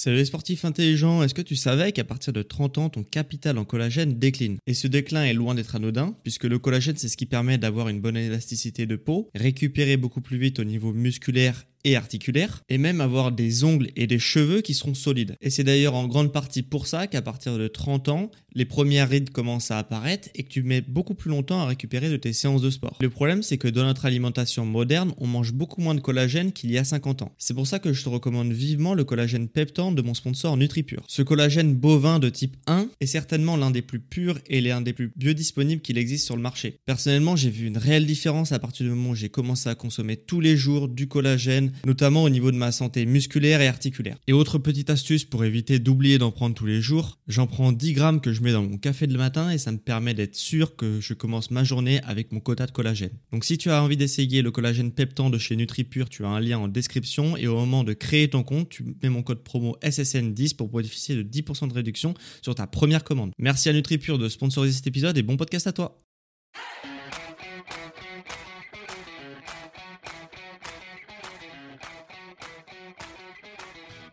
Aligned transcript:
Salut 0.00 0.18
les 0.18 0.26
sportifs 0.26 0.64
intelligents, 0.64 1.24
est-ce 1.24 1.34
que 1.34 1.42
tu 1.42 1.56
savais 1.56 1.90
qu'à 1.90 2.04
partir 2.04 2.32
de 2.32 2.42
30 2.42 2.78
ans, 2.78 2.88
ton 2.88 3.02
capital 3.02 3.58
en 3.58 3.64
collagène 3.64 4.16
décline? 4.16 4.58
Et 4.68 4.74
ce 4.74 4.86
déclin 4.86 5.24
est 5.24 5.34
loin 5.34 5.56
d'être 5.56 5.74
anodin, 5.74 6.14
puisque 6.22 6.44
le 6.44 6.60
collagène, 6.60 6.96
c'est 6.96 7.08
ce 7.08 7.16
qui 7.16 7.26
permet 7.26 7.58
d'avoir 7.58 7.88
une 7.88 8.00
bonne 8.00 8.16
élasticité 8.16 8.86
de 8.86 8.94
peau, 8.94 9.28
récupérer 9.34 9.96
beaucoup 9.96 10.20
plus 10.20 10.38
vite 10.38 10.60
au 10.60 10.64
niveau 10.64 10.92
musculaire 10.92 11.64
et 11.84 11.96
articulaire, 11.96 12.62
et 12.68 12.78
même 12.78 13.00
avoir 13.00 13.32
des 13.32 13.64
ongles 13.64 13.88
et 13.96 14.06
des 14.06 14.18
cheveux 14.18 14.60
qui 14.60 14.74
seront 14.74 14.94
solides. 14.94 15.36
Et 15.40 15.50
c'est 15.50 15.64
d'ailleurs 15.64 15.94
en 15.94 16.06
grande 16.06 16.32
partie 16.32 16.62
pour 16.62 16.86
ça 16.86 17.06
qu'à 17.06 17.22
partir 17.22 17.58
de 17.58 17.68
30 17.68 18.08
ans, 18.08 18.30
les 18.54 18.64
premières 18.64 19.08
rides 19.08 19.30
commencent 19.30 19.70
à 19.70 19.78
apparaître 19.78 20.28
et 20.34 20.42
que 20.42 20.48
tu 20.48 20.62
mets 20.62 20.80
beaucoup 20.80 21.14
plus 21.14 21.30
longtemps 21.30 21.60
à 21.60 21.66
récupérer 21.66 22.10
de 22.10 22.16
tes 22.16 22.32
séances 22.32 22.62
de 22.62 22.70
sport. 22.70 22.98
Le 23.00 23.10
problème, 23.10 23.42
c'est 23.42 23.58
que 23.58 23.68
dans 23.68 23.84
notre 23.84 24.06
alimentation 24.06 24.66
moderne, 24.66 25.12
on 25.18 25.26
mange 25.26 25.52
beaucoup 25.52 25.80
moins 25.80 25.94
de 25.94 26.00
collagène 26.00 26.52
qu'il 26.52 26.70
y 26.70 26.78
a 26.78 26.84
50 26.84 27.22
ans. 27.22 27.32
C'est 27.38 27.54
pour 27.54 27.66
ça 27.66 27.78
que 27.78 27.92
je 27.92 28.02
te 28.02 28.08
recommande 28.08 28.52
vivement 28.52 28.94
le 28.94 29.04
collagène 29.04 29.48
Peptan 29.48 29.92
de 29.92 30.02
mon 30.02 30.14
sponsor 30.14 30.56
NutriPure. 30.56 31.04
Ce 31.06 31.22
collagène 31.22 31.74
bovin 31.74 32.18
de 32.18 32.28
type 32.28 32.56
1 32.66 32.88
est 33.00 33.06
certainement 33.06 33.56
l'un 33.56 33.70
des 33.70 33.82
plus 33.82 34.00
purs 34.00 34.38
et 34.46 34.60
l'un 34.60 34.80
des 34.80 34.92
plus 34.92 35.12
biodisponibles 35.16 35.82
qu'il 35.82 35.98
existe 35.98 36.24
sur 36.24 36.36
le 36.36 36.42
marché. 36.42 36.80
Personnellement, 36.84 37.36
j'ai 37.36 37.50
vu 37.50 37.66
une 37.66 37.78
réelle 37.78 38.06
différence 38.06 38.52
à 38.52 38.58
partir 38.58 38.84
du 38.84 38.90
moment 38.90 39.10
où 39.10 39.14
j'ai 39.14 39.28
commencé 39.28 39.68
à 39.68 39.74
consommer 39.74 40.16
tous 40.16 40.40
les 40.40 40.56
jours 40.56 40.88
du 40.88 41.06
collagène 41.06 41.67
notamment 41.84 42.22
au 42.22 42.30
niveau 42.30 42.50
de 42.50 42.56
ma 42.56 42.72
santé 42.72 43.06
musculaire 43.06 43.60
et 43.60 43.68
articulaire. 43.68 44.16
Et 44.26 44.32
autre 44.32 44.58
petite 44.58 44.90
astuce 44.90 45.24
pour 45.24 45.44
éviter 45.44 45.78
d'oublier 45.78 46.18
d'en 46.18 46.30
prendre 46.30 46.54
tous 46.54 46.66
les 46.66 46.80
jours, 46.80 47.18
j'en 47.28 47.46
prends 47.46 47.72
10 47.72 47.92
grammes 47.92 48.20
que 48.20 48.32
je 48.32 48.42
mets 48.42 48.52
dans 48.52 48.62
mon 48.62 48.78
café 48.78 49.06
de 49.06 49.12
le 49.12 49.18
matin 49.18 49.50
et 49.50 49.58
ça 49.58 49.72
me 49.72 49.78
permet 49.78 50.14
d'être 50.14 50.36
sûr 50.36 50.76
que 50.76 51.00
je 51.00 51.14
commence 51.14 51.50
ma 51.50 51.64
journée 51.64 52.00
avec 52.04 52.32
mon 52.32 52.40
quota 52.40 52.66
de 52.66 52.72
collagène. 52.72 53.10
Donc 53.32 53.44
si 53.44 53.58
tu 53.58 53.70
as 53.70 53.82
envie 53.82 53.96
d'essayer 53.96 54.42
le 54.42 54.50
collagène 54.50 54.92
Peptan 54.92 55.30
de 55.30 55.38
chez 55.38 55.56
NutriPure, 55.56 56.08
tu 56.08 56.24
as 56.24 56.28
un 56.28 56.40
lien 56.40 56.58
en 56.58 56.68
description 56.68 57.36
et 57.36 57.46
au 57.46 57.56
moment 57.56 57.84
de 57.84 57.92
créer 57.92 58.28
ton 58.28 58.42
compte, 58.42 58.68
tu 58.68 58.84
mets 59.02 59.08
mon 59.08 59.22
code 59.22 59.42
promo 59.42 59.76
SSN10 59.82 60.56
pour 60.56 60.68
bénéficier 60.68 61.16
de 61.16 61.22
10% 61.22 61.68
de 61.68 61.74
réduction 61.74 62.14
sur 62.42 62.54
ta 62.54 62.66
première 62.66 63.04
commande. 63.04 63.32
Merci 63.38 63.68
à 63.68 63.72
NutriPure 63.72 64.18
de 64.18 64.28
sponsoriser 64.28 64.76
cet 64.76 64.86
épisode 64.86 65.16
et 65.18 65.22
bon 65.22 65.36
podcast 65.36 65.66
à 65.66 65.72
toi. 65.72 66.07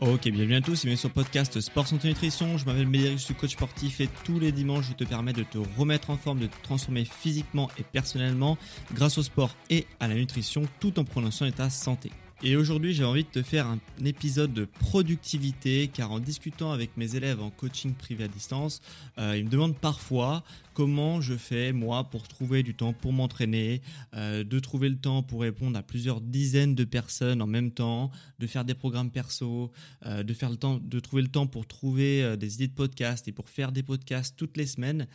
Ok, 0.01 0.27
bienvenue 0.27 0.55
à 0.55 0.61
tous 0.61 0.83
et 0.83 0.87
bienvenue 0.87 0.97
sur 0.97 1.07
le 1.07 1.13
podcast 1.13 1.61
Sport 1.61 1.87
Santé 1.87 2.09
Nutrition. 2.09 2.57
Je 2.57 2.65
m'appelle 2.65 2.85
Médéric, 2.85 3.17
je 3.17 3.23
suis 3.23 3.33
coach 3.33 3.51
sportif 3.51 4.01
et 4.01 4.09
tous 4.25 4.41
les 4.41 4.51
dimanches 4.51 4.89
je 4.89 4.93
te 4.93 5.05
permets 5.05 5.31
de 5.31 5.43
te 5.43 5.57
remettre 5.77 6.09
en 6.09 6.17
forme, 6.17 6.39
de 6.39 6.47
te 6.47 6.63
transformer 6.63 7.05
physiquement 7.05 7.69
et 7.79 7.83
personnellement 7.83 8.57
grâce 8.93 9.17
au 9.17 9.23
sport 9.23 9.55
et 9.69 9.87
à 10.01 10.09
la 10.09 10.15
nutrition 10.15 10.63
tout 10.81 10.99
en 10.99 11.05
de 11.45 11.51
ta 11.51 11.69
santé. 11.69 12.11
Et 12.47 12.55
aujourd'hui, 12.55 12.93
j'ai 12.93 13.03
envie 13.03 13.23
de 13.23 13.29
te 13.29 13.41
faire 13.41 13.65
un 13.65 13.79
épisode 14.05 14.53
de 14.53 14.65
productivité, 14.65 15.89
car 15.91 16.11
en 16.11 16.19
discutant 16.19 16.71
avec 16.71 16.95
mes 16.95 17.15
élèves 17.15 17.41
en 17.41 17.49
coaching 17.49 17.95
privé 17.95 18.25
à 18.25 18.27
distance, 18.27 18.83
euh, 19.17 19.35
ils 19.35 19.45
me 19.45 19.49
demandent 19.49 19.75
parfois 19.75 20.43
comment 20.75 21.21
je 21.21 21.33
fais 21.33 21.73
moi 21.73 22.03
pour 22.03 22.27
trouver 22.27 22.61
du 22.61 22.75
temps 22.75 22.93
pour 22.93 23.13
m'entraîner, 23.13 23.81
euh, 24.13 24.43
de 24.43 24.59
trouver 24.59 24.89
le 24.89 24.95
temps 24.95 25.23
pour 25.23 25.41
répondre 25.41 25.75
à 25.75 25.81
plusieurs 25.81 26.21
dizaines 26.21 26.75
de 26.75 26.83
personnes 26.83 27.41
en 27.41 27.47
même 27.47 27.71
temps, 27.71 28.11
de 28.37 28.45
faire 28.45 28.63
des 28.63 28.75
programmes 28.75 29.09
perso, 29.09 29.71
euh, 30.05 30.21
de 30.21 30.33
faire 30.35 30.51
le 30.51 30.57
temps, 30.57 30.79
de 30.79 30.99
trouver 30.99 31.23
le 31.23 31.29
temps 31.29 31.47
pour 31.47 31.65
trouver 31.65 32.37
des 32.37 32.53
idées 32.53 32.67
de 32.67 32.75
podcast 32.75 33.27
et 33.27 33.31
pour 33.31 33.49
faire 33.49 33.71
des 33.71 33.81
podcasts 33.81 34.37
toutes 34.37 34.55
les 34.55 34.67
semaines. 34.67 35.07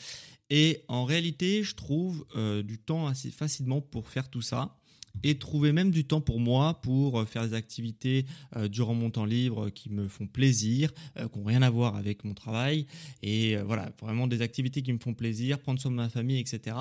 Et 0.52 0.82
en 0.88 1.04
réalité, 1.04 1.62
je 1.62 1.76
trouve 1.76 2.26
du 2.64 2.78
temps 2.80 3.06
assez 3.06 3.30
facilement 3.30 3.80
pour 3.80 4.08
faire 4.08 4.28
tout 4.28 4.42
ça 4.42 4.79
et 5.22 5.38
trouver 5.38 5.72
même 5.72 5.90
du 5.90 6.04
temps 6.04 6.20
pour 6.20 6.40
moi 6.40 6.80
pour 6.82 7.20
euh, 7.20 7.24
faire 7.24 7.46
des 7.46 7.54
activités 7.54 8.26
euh, 8.56 8.68
durant 8.68 8.94
mon 8.94 9.10
temps 9.10 9.24
libre 9.24 9.70
qui 9.70 9.90
me 9.90 10.08
font 10.08 10.26
plaisir, 10.26 10.92
euh, 11.18 11.28
qui 11.28 11.38
n'ont 11.38 11.44
rien 11.44 11.62
à 11.62 11.70
voir 11.70 11.96
avec 11.96 12.24
mon 12.24 12.34
travail. 12.34 12.86
Et 13.22 13.56
voilà, 13.56 13.90
vraiment 14.00 14.26
des 14.26 14.42
activités 14.42 14.82
qui 14.82 14.92
me 14.92 14.98
font 14.98 15.14
plaisir, 15.14 15.58
prendre 15.58 15.80
soin 15.80 15.90
de 15.90 15.96
ma 15.96 16.08
famille, 16.08 16.38
etc. 16.38 16.76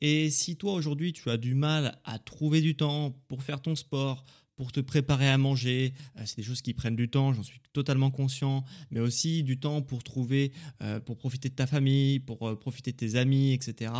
Et 0.00 0.30
si 0.30 0.56
toi 0.56 0.72
aujourd'hui 0.72 1.12
tu 1.12 1.30
as 1.30 1.36
du 1.36 1.54
mal 1.54 1.98
à 2.04 2.18
trouver 2.18 2.60
du 2.60 2.76
temps 2.76 3.16
pour 3.28 3.42
faire 3.42 3.60
ton 3.60 3.74
sport, 3.74 4.24
pour 4.56 4.72
te 4.72 4.80
préparer 4.80 5.28
à 5.28 5.38
manger. 5.38 5.92
Euh, 6.16 6.22
c'est 6.24 6.38
des 6.38 6.42
choses 6.42 6.62
qui 6.62 6.74
prennent 6.74 6.96
du 6.96 7.08
temps, 7.08 7.32
j'en 7.32 7.42
suis 7.42 7.60
totalement 7.72 8.10
conscient, 8.10 8.64
mais 8.90 9.00
aussi 9.00 9.42
du 9.42 9.60
temps 9.60 9.82
pour 9.82 10.02
trouver, 10.02 10.52
euh, 10.82 10.98
pour 10.98 11.16
profiter 11.18 11.48
de 11.48 11.54
ta 11.54 11.66
famille, 11.66 12.18
pour 12.20 12.48
euh, 12.48 12.58
profiter 12.58 12.92
de 12.92 12.96
tes 12.96 13.16
amis, 13.16 13.52
etc. 13.52 13.92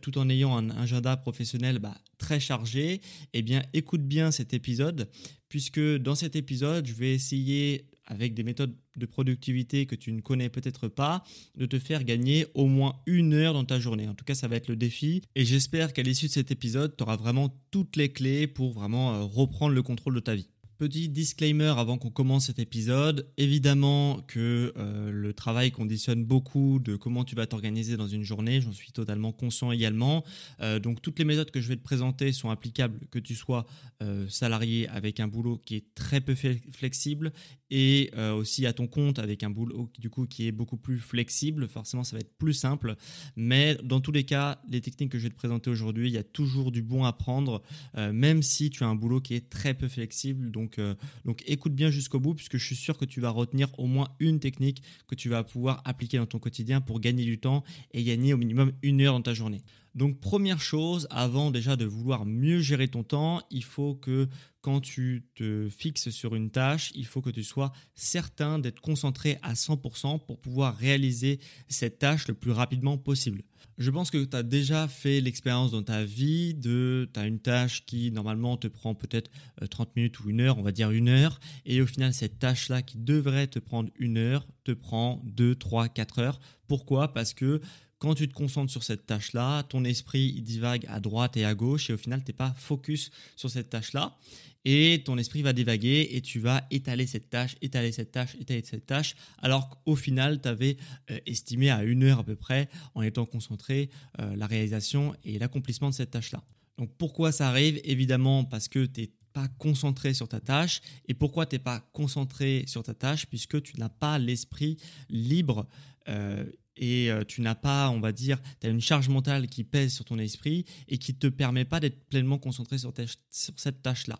tout 0.00 0.16
en 0.18 0.28
ayant 0.28 0.56
un, 0.56 0.70
agenda 0.70 1.16
professionnel 1.16 1.78
bah, 1.78 1.96
très 2.18 2.38
chargé. 2.38 3.00
Eh 3.32 3.42
bien, 3.42 3.62
écoute 3.72 4.02
bien 4.02 4.30
cet 4.30 4.54
épisode, 4.54 5.08
puisque 5.48 5.80
dans 5.80 6.14
cet 6.14 6.36
épisode, 6.36 6.86
je 6.86 6.94
vais 6.94 7.12
essayer 7.12 7.89
avec 8.10 8.34
des 8.34 8.42
méthodes 8.42 8.76
de 8.96 9.06
productivité 9.06 9.86
que 9.86 9.94
tu 9.94 10.12
ne 10.12 10.20
connais 10.20 10.50
peut-être 10.50 10.88
pas, 10.88 11.24
de 11.56 11.64
te 11.64 11.78
faire 11.78 12.04
gagner 12.04 12.46
au 12.54 12.66
moins 12.66 12.96
une 13.06 13.32
heure 13.32 13.54
dans 13.54 13.64
ta 13.64 13.78
journée. 13.78 14.08
En 14.08 14.14
tout 14.14 14.24
cas, 14.24 14.34
ça 14.34 14.48
va 14.48 14.56
être 14.56 14.68
le 14.68 14.76
défi. 14.76 15.22
Et 15.36 15.44
j'espère 15.44 15.92
qu'à 15.92 16.02
l'issue 16.02 16.26
de 16.26 16.32
cet 16.32 16.50
épisode, 16.50 16.96
tu 16.96 17.04
auras 17.04 17.16
vraiment 17.16 17.56
toutes 17.70 17.96
les 17.96 18.10
clés 18.12 18.48
pour 18.48 18.72
vraiment 18.72 19.14
euh, 19.14 19.22
reprendre 19.22 19.74
le 19.74 19.82
contrôle 19.82 20.16
de 20.16 20.20
ta 20.20 20.34
vie. 20.34 20.49
Petit 20.80 21.10
disclaimer 21.10 21.74
avant 21.76 21.98
qu'on 21.98 22.08
commence 22.08 22.46
cet 22.46 22.58
épisode. 22.58 23.30
Évidemment 23.36 24.22
que 24.26 24.72
euh, 24.78 25.10
le 25.12 25.34
travail 25.34 25.72
conditionne 25.72 26.24
beaucoup 26.24 26.78
de 26.78 26.96
comment 26.96 27.22
tu 27.22 27.36
vas 27.36 27.46
t'organiser 27.46 27.98
dans 27.98 28.08
une 28.08 28.22
journée. 28.22 28.62
J'en 28.62 28.72
suis 28.72 28.90
totalement 28.90 29.30
conscient 29.30 29.72
également. 29.72 30.24
Euh, 30.62 30.78
donc 30.78 31.02
toutes 31.02 31.18
les 31.18 31.26
méthodes 31.26 31.50
que 31.50 31.60
je 31.60 31.68
vais 31.68 31.76
te 31.76 31.82
présenter 31.82 32.32
sont 32.32 32.48
applicables 32.48 32.98
que 33.10 33.18
tu 33.18 33.34
sois 33.34 33.66
euh, 34.02 34.26
salarié 34.30 34.88
avec 34.88 35.20
un 35.20 35.28
boulot 35.28 35.58
qui 35.58 35.76
est 35.76 35.94
très 35.94 36.22
peu 36.22 36.34
flexible 36.34 37.34
et 37.72 38.10
aussi 38.34 38.66
à 38.66 38.72
ton 38.72 38.88
compte 38.88 39.20
avec 39.20 39.44
un 39.44 39.50
boulot 39.50 39.92
du 40.00 40.10
coup 40.10 40.26
qui 40.26 40.48
est 40.48 40.52
beaucoup 40.52 40.76
plus 40.76 40.98
flexible. 40.98 41.68
Forcément, 41.68 42.02
ça 42.02 42.16
va 42.16 42.20
être 42.20 42.36
plus 42.36 42.52
simple. 42.52 42.96
Mais 43.36 43.76
dans 43.84 44.00
tous 44.00 44.10
les 44.10 44.24
cas, 44.24 44.60
les 44.68 44.80
techniques 44.80 45.12
que 45.12 45.18
je 45.18 45.24
vais 45.24 45.30
te 45.30 45.36
présenter 45.36 45.70
aujourd'hui, 45.70 46.08
il 46.08 46.12
y 46.12 46.18
a 46.18 46.24
toujours 46.24 46.72
du 46.72 46.82
bon 46.82 47.04
à 47.04 47.12
prendre, 47.12 47.62
même 47.96 48.42
si 48.42 48.70
tu 48.70 48.82
as 48.82 48.88
un 48.88 48.96
boulot 48.96 49.20
qui 49.20 49.34
est 49.34 49.50
très 49.50 49.74
peu 49.74 49.86
flexible. 49.86 50.50
Donc 50.50 50.69
euh, 50.78 50.94
donc, 51.24 51.42
écoute 51.46 51.74
bien 51.74 51.90
jusqu'au 51.90 52.20
bout, 52.20 52.34
puisque 52.34 52.56
je 52.56 52.64
suis 52.64 52.76
sûr 52.76 52.98
que 52.98 53.04
tu 53.04 53.20
vas 53.20 53.30
retenir 53.30 53.68
au 53.78 53.86
moins 53.86 54.08
une 54.20 54.40
technique 54.40 54.82
que 55.08 55.14
tu 55.14 55.28
vas 55.28 55.42
pouvoir 55.44 55.82
appliquer 55.84 56.18
dans 56.18 56.26
ton 56.26 56.38
quotidien 56.38 56.80
pour 56.80 57.00
gagner 57.00 57.24
du 57.24 57.38
temps 57.38 57.64
et 57.92 58.02
gagner 58.02 58.32
au 58.34 58.36
minimum 58.36 58.72
une 58.82 59.00
heure 59.00 59.14
dans 59.14 59.22
ta 59.22 59.34
journée. 59.34 59.62
Donc 59.94 60.20
première 60.20 60.60
chose, 60.60 61.06
avant 61.10 61.50
déjà 61.50 61.76
de 61.76 61.84
vouloir 61.84 62.24
mieux 62.24 62.60
gérer 62.60 62.88
ton 62.88 63.02
temps, 63.02 63.42
il 63.50 63.64
faut 63.64 63.94
que 63.94 64.28
quand 64.60 64.80
tu 64.80 65.26
te 65.34 65.68
fixes 65.70 66.10
sur 66.10 66.34
une 66.34 66.50
tâche, 66.50 66.92
il 66.94 67.06
faut 67.06 67.22
que 67.22 67.30
tu 67.30 67.42
sois 67.42 67.72
certain 67.94 68.58
d'être 68.58 68.80
concentré 68.80 69.38
à 69.42 69.54
100% 69.54 70.24
pour 70.26 70.38
pouvoir 70.38 70.76
réaliser 70.76 71.40
cette 71.68 71.98
tâche 71.98 72.28
le 72.28 72.34
plus 72.34 72.52
rapidement 72.52 72.98
possible. 72.98 73.42
Je 73.78 73.90
pense 73.90 74.10
que 74.10 74.22
tu 74.22 74.36
as 74.36 74.42
déjà 74.42 74.86
fait 74.88 75.22
l'expérience 75.22 75.70
dans 75.70 75.82
ta 75.82 76.04
vie 76.04 76.52
de, 76.52 77.08
tu 77.14 77.18
as 77.18 77.26
une 77.26 77.40
tâche 77.40 77.86
qui 77.86 78.12
normalement 78.12 78.58
te 78.58 78.68
prend 78.68 78.94
peut-être 78.94 79.30
30 79.70 79.88
euh, 79.88 79.90
minutes 79.96 80.20
ou 80.20 80.28
une 80.28 80.42
heure, 80.42 80.58
on 80.58 80.62
va 80.62 80.72
dire 80.72 80.90
une 80.90 81.08
heure, 81.08 81.40
et 81.64 81.80
au 81.80 81.86
final 81.86 82.12
cette 82.12 82.38
tâche-là 82.38 82.82
qui 82.82 82.98
devrait 82.98 83.46
te 83.46 83.58
prendre 83.58 83.90
une 83.98 84.18
heure, 84.18 84.46
te 84.64 84.72
prend 84.72 85.22
2, 85.24 85.54
3, 85.54 85.88
4 85.88 86.18
heures. 86.18 86.40
Pourquoi? 86.68 87.14
Parce 87.14 87.32
que 87.32 87.62
quand 88.00 88.14
tu 88.14 88.26
te 88.26 88.34
concentres 88.34 88.72
sur 88.72 88.82
cette 88.82 89.06
tâche-là, 89.06 89.62
ton 89.64 89.84
esprit 89.84 90.40
divague 90.40 90.86
à 90.88 91.00
droite 91.00 91.36
et 91.36 91.44
à 91.44 91.54
gauche 91.54 91.90
et 91.90 91.92
au 91.92 91.98
final, 91.98 92.24
tu 92.24 92.30
n'es 92.30 92.36
pas 92.36 92.54
focus 92.56 93.10
sur 93.36 93.50
cette 93.50 93.68
tâche-là 93.68 94.16
et 94.64 95.02
ton 95.04 95.18
esprit 95.18 95.42
va 95.42 95.52
divaguer 95.52 96.08
et 96.12 96.22
tu 96.22 96.40
vas 96.40 96.66
étaler 96.70 97.06
cette 97.06 97.28
tâche, 97.28 97.56
étaler 97.60 97.92
cette 97.92 98.10
tâche, 98.10 98.36
étaler 98.40 98.62
cette 98.64 98.86
tâche, 98.86 99.14
alors 99.38 99.68
qu'au 99.68 99.96
final, 99.96 100.40
tu 100.40 100.48
avais 100.48 100.78
euh, 101.10 101.18
estimé 101.26 101.70
à 101.70 101.84
une 101.84 102.02
heure 102.02 102.20
à 102.20 102.24
peu 102.24 102.36
près 102.36 102.70
en 102.94 103.02
étant 103.02 103.26
concentré 103.26 103.90
euh, 104.18 104.34
la 104.34 104.46
réalisation 104.46 105.14
et 105.22 105.38
l'accomplissement 105.38 105.90
de 105.90 105.94
cette 105.94 106.10
tâche-là. 106.10 106.42
Donc 106.78 106.90
pourquoi 106.96 107.32
ça 107.32 107.48
arrive? 107.48 107.80
Évidemment 107.84 108.44
parce 108.44 108.66
que 108.66 108.86
tu 108.86 109.02
n'es 109.02 109.10
pas 109.34 109.48
concentré 109.58 110.14
sur 110.14 110.28
ta 110.28 110.40
tâche. 110.40 110.80
Et 111.06 111.14
pourquoi 111.14 111.46
tu 111.46 111.54
n'es 111.54 111.60
pas 111.60 111.80
concentré 111.92 112.64
sur 112.66 112.82
ta 112.82 112.94
tâche? 112.94 113.26
Puisque 113.26 113.62
tu 113.62 113.78
n'as 113.78 113.88
pas 113.88 114.18
l'esprit 114.18 114.78
libre. 115.08 115.68
Euh, 116.08 116.44
et 116.76 117.10
tu 117.28 117.40
n'as 117.42 117.54
pas, 117.54 117.90
on 117.90 118.00
va 118.00 118.12
dire, 118.12 118.38
tu 118.60 118.66
as 118.66 118.70
une 118.70 118.80
charge 118.80 119.08
mentale 119.08 119.48
qui 119.48 119.64
pèse 119.64 119.92
sur 119.92 120.04
ton 120.04 120.18
esprit 120.18 120.64
et 120.88 120.98
qui 120.98 121.12
ne 121.12 121.18
te 121.18 121.26
permet 121.26 121.64
pas 121.64 121.80
d'être 121.80 122.08
pleinement 122.08 122.38
concentré 122.38 122.78
sur, 122.78 122.92
sur 123.30 123.54
cette 123.56 123.82
tâche-là. 123.82 124.18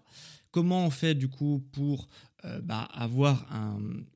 Comment 0.51 0.87
on 0.87 0.91
fait 0.91 1.15
du 1.15 1.29
coup 1.29 1.65
pour 1.73 2.09
euh, 2.47 2.61
bah, 2.63 2.89
avoir 2.95 3.47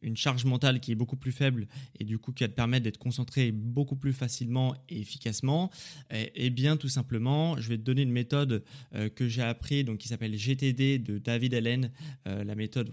une 0.01 0.17
charge 0.17 0.47
mentale 0.47 0.81
qui 0.81 0.93
est 0.93 0.95
beaucoup 0.95 1.17
plus 1.17 1.33
faible 1.33 1.67
et 2.01 2.05
du 2.05 2.19
coup 2.19 2.33
qui 2.33 2.43
va 2.43 2.49
te 2.49 2.55
permettre 2.55 2.85
d'être 2.85 2.99
concentré 2.99 3.53
beaucoup 3.53 3.97
plus 3.97 4.15
facilement 4.15 4.75
et 4.89 5.01
efficacement? 5.01 5.71
Eh, 6.11 6.33
eh 6.35 6.51
bien 6.51 6.77
tout 6.77 6.89
simplement, 6.89 7.59
je 7.59 7.69
vais 7.69 7.77
te 7.77 7.83
donner 7.83 8.03
une 8.03 8.13
méthode 8.13 8.65
euh, 8.95 9.11
que 9.11 9.29
j'ai 9.29 9.43
appris 9.43 9.85
donc 9.85 9.99
qui 9.99 10.09
s'appelle 10.09 10.35
GTD 10.37 10.99
de 10.99 11.19
David 11.19 11.55
Allen. 11.55 11.91
Euh, 12.27 12.45
la 12.45 12.55
méthode 12.55 12.91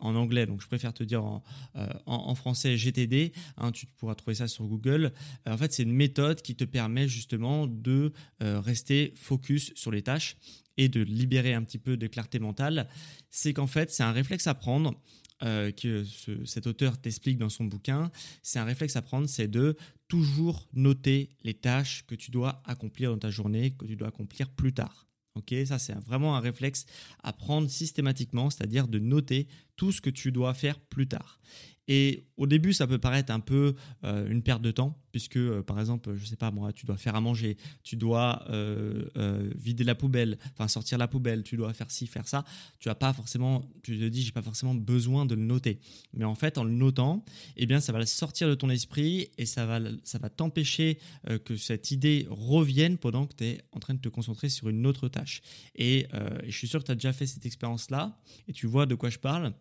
en 0.00 0.14
anglais, 0.14 0.44
donc 0.46 0.60
je 0.60 0.66
préfère 0.66 0.92
te 0.92 1.02
dire 1.02 1.24
en, 1.24 2.34
français 2.34 2.76
GTD. 2.76 3.32
Hein, 3.56 3.72
tu 3.72 3.86
pourras 3.86 4.14
trouver 4.14 4.34
ça 4.34 4.48
sur 4.48 4.66
Google. 4.66 5.12
en 5.46 5.56
fait, 5.56 5.72
c'est 5.72 5.84
une 5.84 5.92
méthode 5.92 6.42
qui 6.42 6.56
te 6.56 6.64
permet 6.64 7.08
justement 7.08 7.66
de 7.66 8.12
rester 8.40 9.12
focus 9.16 9.72
sur 9.74 9.90
les 9.90 10.02
tâches 10.02 10.36
et 10.76 10.88
de 10.88 11.02
libérer 11.02 11.54
un 11.54 11.62
petit 11.62 11.78
peu 11.78 11.96
de 11.96 12.06
clarté 12.06 12.38
mentale, 12.38 12.88
c'est 13.30 13.52
qu'en 13.52 13.66
fait, 13.66 13.90
c'est 13.90 14.02
un 14.02 14.12
réflexe 14.12 14.46
à 14.46 14.54
prendre. 14.54 14.94
que 15.40 16.04
cet 16.44 16.66
auteur 16.66 16.98
t'explique 16.98 17.38
dans 17.38 17.50
son 17.50 17.64
bouquin, 17.64 18.10
c'est 18.42 18.58
un 18.58 18.64
réflexe 18.64 18.96
à 18.96 19.02
prendre, 19.02 19.28
c'est 19.28 19.48
de 19.48 19.76
toujours 20.08 20.68
noter 20.72 21.30
les 21.42 21.54
tâches 21.54 22.04
que 22.06 22.14
tu 22.14 22.30
dois 22.30 22.62
accomplir 22.64 23.10
dans 23.10 23.18
ta 23.18 23.30
journée, 23.30 23.72
que 23.72 23.86
tu 23.86 23.96
dois 23.96 24.08
accomplir 24.08 24.48
plus 24.50 24.72
tard. 24.72 25.06
Ok, 25.34 25.52
ça 25.66 25.80
c'est 25.80 25.94
vraiment 25.94 26.36
un 26.36 26.40
réflexe 26.40 26.86
à 27.24 27.32
prendre 27.32 27.68
systématiquement, 27.68 28.50
c'est-à-dire 28.50 28.86
de 28.86 29.00
noter 29.00 29.48
tout 29.76 29.92
ce 29.92 30.00
que 30.00 30.10
tu 30.10 30.32
dois 30.32 30.54
faire 30.54 30.78
plus 30.78 31.08
tard. 31.08 31.40
Et 31.86 32.26
au 32.36 32.46
début, 32.46 32.72
ça 32.72 32.86
peut 32.86 32.98
paraître 32.98 33.32
un 33.32 33.40
peu 33.40 33.74
euh, 34.04 34.28
une 34.28 34.42
perte 34.42 34.62
de 34.62 34.70
temps, 34.70 34.98
puisque 35.12 35.36
euh, 35.36 35.62
par 35.62 35.78
exemple, 35.78 36.14
je 36.16 36.24
sais 36.24 36.36
pas 36.36 36.50
moi, 36.50 36.72
tu 36.72 36.86
dois 36.86 36.96
faire 36.96 37.14
à 37.14 37.20
manger, 37.20 37.58
tu 37.82 37.96
dois 37.96 38.42
euh, 38.48 39.50
vider 39.54 39.84
la 39.84 39.94
poubelle, 39.94 40.38
enfin 40.52 40.66
sortir 40.66 40.96
la 40.96 41.08
poubelle, 41.08 41.42
tu 41.42 41.56
dois 41.56 41.74
faire 41.74 41.90
ci, 41.90 42.06
faire 42.06 42.26
ça. 42.26 42.44
Tu 42.78 42.88
as 42.88 42.94
pas 42.94 43.12
forcément, 43.12 43.70
tu 43.82 43.98
te 43.98 44.04
dis, 44.06 44.22
j'ai 44.22 44.32
pas 44.32 44.42
forcément 44.42 44.74
besoin 44.74 45.26
de 45.26 45.34
le 45.34 45.42
noter. 45.42 45.78
Mais 46.14 46.24
en 46.24 46.34
fait, 46.34 46.56
en 46.56 46.64
le 46.64 46.72
notant, 46.72 47.24
eh 47.56 47.66
bien, 47.66 47.80
ça 47.80 47.92
va 47.92 48.04
sortir 48.06 48.48
de 48.48 48.54
ton 48.54 48.70
esprit 48.70 49.28
et 49.36 49.44
ça 49.44 49.66
va, 49.66 49.78
ça 50.04 50.18
va 50.18 50.30
t'empêcher 50.30 50.98
que 51.44 51.56
cette 51.56 51.90
idée 51.90 52.26
revienne 52.30 52.96
pendant 52.96 53.26
que 53.26 53.34
tu 53.34 53.44
es 53.44 53.60
en 53.72 53.80
train 53.80 53.94
de 53.94 54.00
te 54.00 54.08
concentrer 54.08 54.48
sur 54.48 54.68
une 54.70 54.86
autre 54.86 55.08
tâche. 55.08 55.42
Et, 55.74 56.06
et 56.44 56.50
je 56.50 56.56
suis 56.56 56.68
sûr 56.68 56.80
que 56.80 56.86
tu 56.86 56.92
as 56.92 56.96
déjà 56.96 57.12
fait 57.12 57.26
cette 57.26 57.44
expérience-là 57.44 58.18
et 58.48 58.52
tu 58.52 58.66
vois 58.66 58.86
de 58.86 58.94
quoi 58.94 59.10
je 59.10 59.18
parle. 59.18 59.52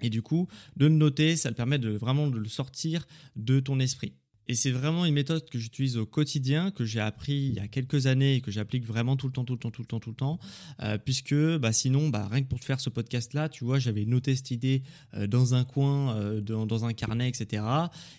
Et 0.00 0.10
du 0.10 0.22
coup, 0.22 0.48
de 0.76 0.86
le 0.86 0.94
noter, 0.94 1.36
ça 1.36 1.50
te 1.50 1.56
permet 1.56 1.78
de 1.78 1.90
vraiment 1.90 2.28
de 2.28 2.38
le 2.38 2.48
sortir 2.48 3.06
de 3.36 3.60
ton 3.60 3.78
esprit. 3.78 4.14
Et 4.48 4.54
c'est 4.54 4.70
vraiment 4.70 5.04
une 5.04 5.14
méthode 5.14 5.48
que 5.48 5.58
j'utilise 5.58 5.96
au 5.96 6.06
quotidien, 6.06 6.70
que 6.70 6.84
j'ai 6.84 7.00
appris 7.00 7.46
il 7.48 7.54
y 7.54 7.60
a 7.60 7.68
quelques 7.68 8.06
années 8.06 8.36
et 8.36 8.40
que 8.40 8.50
j'applique 8.50 8.84
vraiment 8.84 9.16
tout 9.16 9.26
le 9.26 9.32
temps, 9.32 9.44
tout 9.44 9.52
le 9.52 9.58
temps, 9.58 9.70
tout 9.70 9.82
le 9.82 9.86
temps, 9.86 10.00
tout 10.00 10.10
le 10.10 10.16
temps. 10.16 10.38
Euh, 10.82 10.98
puisque 10.98 11.34
bah, 11.34 11.72
sinon, 11.72 12.08
bah, 12.08 12.28
rien 12.30 12.42
que 12.42 12.48
pour 12.48 12.58
te 12.58 12.64
faire 12.64 12.80
ce 12.80 12.90
podcast-là, 12.90 13.48
tu 13.48 13.64
vois, 13.64 13.78
j'avais 13.78 14.04
noté 14.04 14.34
cette 14.34 14.50
idée 14.50 14.82
euh, 15.14 15.26
dans 15.26 15.54
un 15.54 15.64
coin, 15.64 16.16
euh, 16.16 16.40
dans, 16.40 16.66
dans, 16.66 16.84
un 16.84 16.92
carnet, 16.92 17.28
etc. 17.28 17.64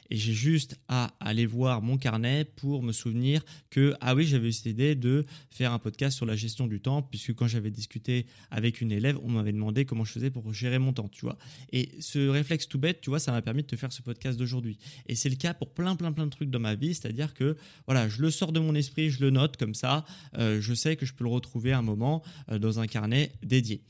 Et 0.10 0.16
j'ai 0.16 0.34
juste 0.34 0.80
à 0.88 1.14
aller 1.20 1.46
voir 1.46 1.82
mon 1.82 1.98
carnet 1.98 2.46
pour 2.46 2.84
me 2.84 2.94
souvenir 2.94 3.44
que, 3.70 3.94
ah 4.00 4.16
oui, 4.16 4.26
j'avais 4.26 4.48
eu 4.48 4.54
cette 4.54 4.68
idée 4.68 4.96
de 4.96 5.26
faire 5.50 5.74
un 5.74 5.80
podcast 5.80 6.16
sur 6.16 6.26
la 6.26 6.36
gestion 6.36 6.68
du 6.68 6.80
temps, 6.80 7.02
puisque 7.02 7.34
quand 7.34 7.48
j'avais 7.48 7.72
discuté 7.72 8.28
avec 8.50 8.80
une 8.80 8.92
élève, 8.92 9.18
on 9.24 9.30
m'avait 9.30 9.52
demandé 9.52 9.84
comment 9.84 10.06
je 10.06 10.14
faisais 10.14 10.30
pour 10.30 10.54
gérer 10.54 10.80
mon 10.80 10.94
temps, 10.94 11.10
tu 11.10 11.26
vois. 11.26 11.38
Et 11.74 11.90
ce 12.00 12.30
réflexe 12.30 12.68
tout 12.68 12.80
bête, 12.80 13.02
tu 13.02 13.10
vois, 13.10 13.20
ça 13.20 13.34
m'a 13.34 13.42
permis 13.42 13.64
de 13.64 13.68
te 13.68 13.76
faire 13.76 13.92
ce 13.92 14.02
podcast 14.02 14.40
d'aujourd'hui. 14.40 14.78
Et 15.08 15.16
c'est 15.16 15.30
le 15.30 15.36
cas 15.36 15.54
pour 15.54 15.74
plein, 15.74 15.96
plein, 15.96 16.13
plein 16.14 16.26
de 16.26 16.32
trucs 16.32 16.50
dans 16.50 16.60
ma 16.60 16.76
vie, 16.76 16.94
c'est-à-dire 16.94 17.34
que 17.34 17.58
voilà, 17.86 18.08
je 18.10 18.22
le 18.22 18.32
sors 18.32 18.52
de 18.52 18.60
mon 18.60 18.76
esprit, 18.76 19.10
je 19.10 19.22
le 19.22 19.30
note 19.30 19.58
comme 19.58 19.74
ça, 19.74 20.06
euh, 20.38 20.62
je 20.62 20.74
sais 20.74 20.96
que 20.96 21.06
je 21.06 21.14
peux 21.14 21.24
le 21.24 21.30
retrouver 21.30 21.74
à 21.74 21.80
un 21.80 21.82
moment 21.82 22.24
euh, 22.52 22.60
dans 22.60 22.80
un 22.80 22.88
carnet 22.88 23.32
dédié. 23.44 23.82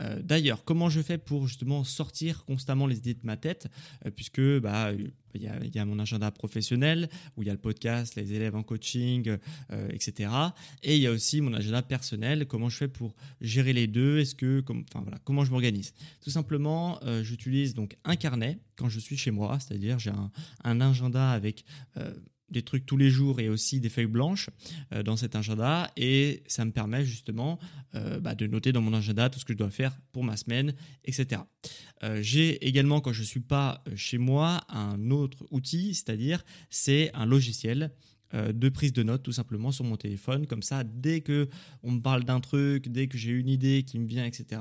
Euh, 0.00 0.20
d'ailleurs, 0.22 0.64
comment 0.64 0.88
je 0.88 1.00
fais 1.00 1.18
pour 1.18 1.46
justement 1.46 1.84
sortir 1.84 2.44
constamment 2.44 2.86
les 2.86 2.98
idées 2.98 3.14
de 3.14 3.24
ma 3.24 3.36
tête, 3.36 3.68
puisque 4.16 4.40
bah 4.60 4.92
il 5.34 5.42
y, 5.42 5.78
a, 5.78 5.84
mon 5.84 6.00
agenda 6.00 6.30
professionnel 6.32 7.08
où 7.36 7.42
il 7.42 7.46
y 7.46 7.50
a 7.50 7.52
le 7.52 7.58
podcast, 7.58 8.16
les 8.16 8.32
élèves 8.32 8.56
en 8.56 8.64
coaching, 8.64 9.36
etc. 9.90 10.28
Et 10.82 10.96
il 10.96 11.02
y 11.02 11.06
a 11.06 11.12
aussi 11.12 11.40
mon 11.40 11.54
agenda 11.54 11.82
personnel. 11.82 12.46
Comment 12.46 12.68
je 12.68 12.78
fais 12.78 12.88
pour 12.88 13.14
gérer 13.40 13.72
les 13.72 13.86
deux 13.86 14.18
Est-ce 14.18 14.34
que, 14.34 14.64
enfin 14.68 15.02
voilà, 15.02 15.18
comment 15.22 15.44
je 15.44 15.52
m'organise 15.52 15.94
Tout 16.20 16.30
simplement, 16.30 16.98
j'utilise 17.22 17.74
donc 17.74 17.96
un 18.04 18.16
carnet 18.16 18.58
quand 18.80 18.88
je 18.88 18.98
suis 18.98 19.18
chez 19.18 19.30
moi, 19.30 19.58
c'est-à-dire 19.60 19.98
j'ai 19.98 20.10
un, 20.64 20.80
agenda 20.80 21.30
avec 21.32 21.64
euh, 21.98 22.14
des 22.50 22.62
trucs 22.62 22.86
tous 22.86 22.96
les 22.96 23.10
jours 23.10 23.40
et 23.40 23.48
aussi 23.48 23.80
des 23.80 23.88
feuilles 23.88 24.06
blanches 24.06 24.50
euh, 24.92 25.02
dans 25.02 25.16
cet 25.16 25.36
agenda 25.36 25.90
et 25.96 26.42
ça 26.46 26.64
me 26.64 26.72
permet 26.72 27.04
justement 27.04 27.58
euh, 27.94 28.20
bah, 28.20 28.34
de 28.34 28.46
noter 28.46 28.72
dans 28.72 28.80
mon 28.80 28.94
agenda 28.94 29.28
tout 29.30 29.38
ce 29.38 29.44
que 29.44 29.52
je 29.52 29.58
dois 29.58 29.70
faire 29.70 29.98
pour 30.12 30.24
ma 30.24 30.36
semaine, 30.36 30.74
etc. 31.04 31.42
j'ai 32.20 32.66
également 32.66 33.00
quand 33.00 33.12
je 33.12 33.20
ne 33.20 33.26
suis 33.26 33.40
pas 33.40 33.84
chez 33.94 34.18
moi 34.18 34.62
un 34.68 35.10
autre 35.10 35.46
outil, 35.50 35.94
c'est-à-dire 35.94 36.44
c'est 36.70 37.10
un 37.14 37.26
logiciel 37.26 37.92
de 38.32 38.68
prise 38.68 38.92
de 38.92 39.02
notes 39.02 39.22
tout 39.22 39.32
simplement 39.32 39.72
sur 39.72 39.84
mon 39.84 39.96
téléphone. 39.96 40.46
Comme 40.46 40.62
ça, 40.62 40.84
dès 40.84 41.20
que 41.20 41.48
on 41.82 41.92
me 41.92 42.00
parle 42.00 42.24
d'un 42.24 42.40
truc, 42.40 42.88
dès 42.88 43.08
que 43.08 43.18
j'ai 43.18 43.30
une 43.32 43.48
idée 43.48 43.82
qui 43.82 43.98
me 43.98 44.06
vient, 44.06 44.24
etc., 44.24 44.60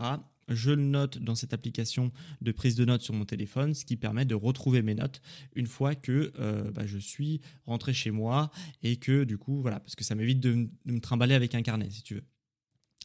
je 0.49 0.71
le 0.71 0.83
note 0.83 1.17
dans 1.19 1.35
cette 1.35 1.53
application 1.53 2.11
de 2.41 2.51
prise 2.51 2.75
de 2.75 2.85
notes 2.85 3.01
sur 3.01 3.13
mon 3.13 3.25
téléphone, 3.25 3.73
ce 3.73 3.85
qui 3.85 3.95
permet 3.95 4.25
de 4.25 4.35
retrouver 4.35 4.81
mes 4.81 4.95
notes 4.95 5.21
une 5.55 5.67
fois 5.67 5.95
que 5.95 6.31
euh, 6.39 6.71
bah, 6.71 6.85
je 6.85 6.97
suis 6.97 7.41
rentré 7.65 7.93
chez 7.93 8.11
moi 8.11 8.51
et 8.83 8.97
que 8.97 9.23
du 9.23 9.37
coup, 9.37 9.61
voilà, 9.61 9.79
parce 9.79 9.95
que 9.95 10.03
ça 10.03 10.15
m'évite 10.15 10.39
de, 10.39 10.69
me 10.85 10.99
trimballer 10.99 11.35
avec 11.35 11.55
un 11.55 11.61
carnet, 11.61 11.89
si 11.89 12.03
tu 12.03 12.15
veux. 12.15 12.23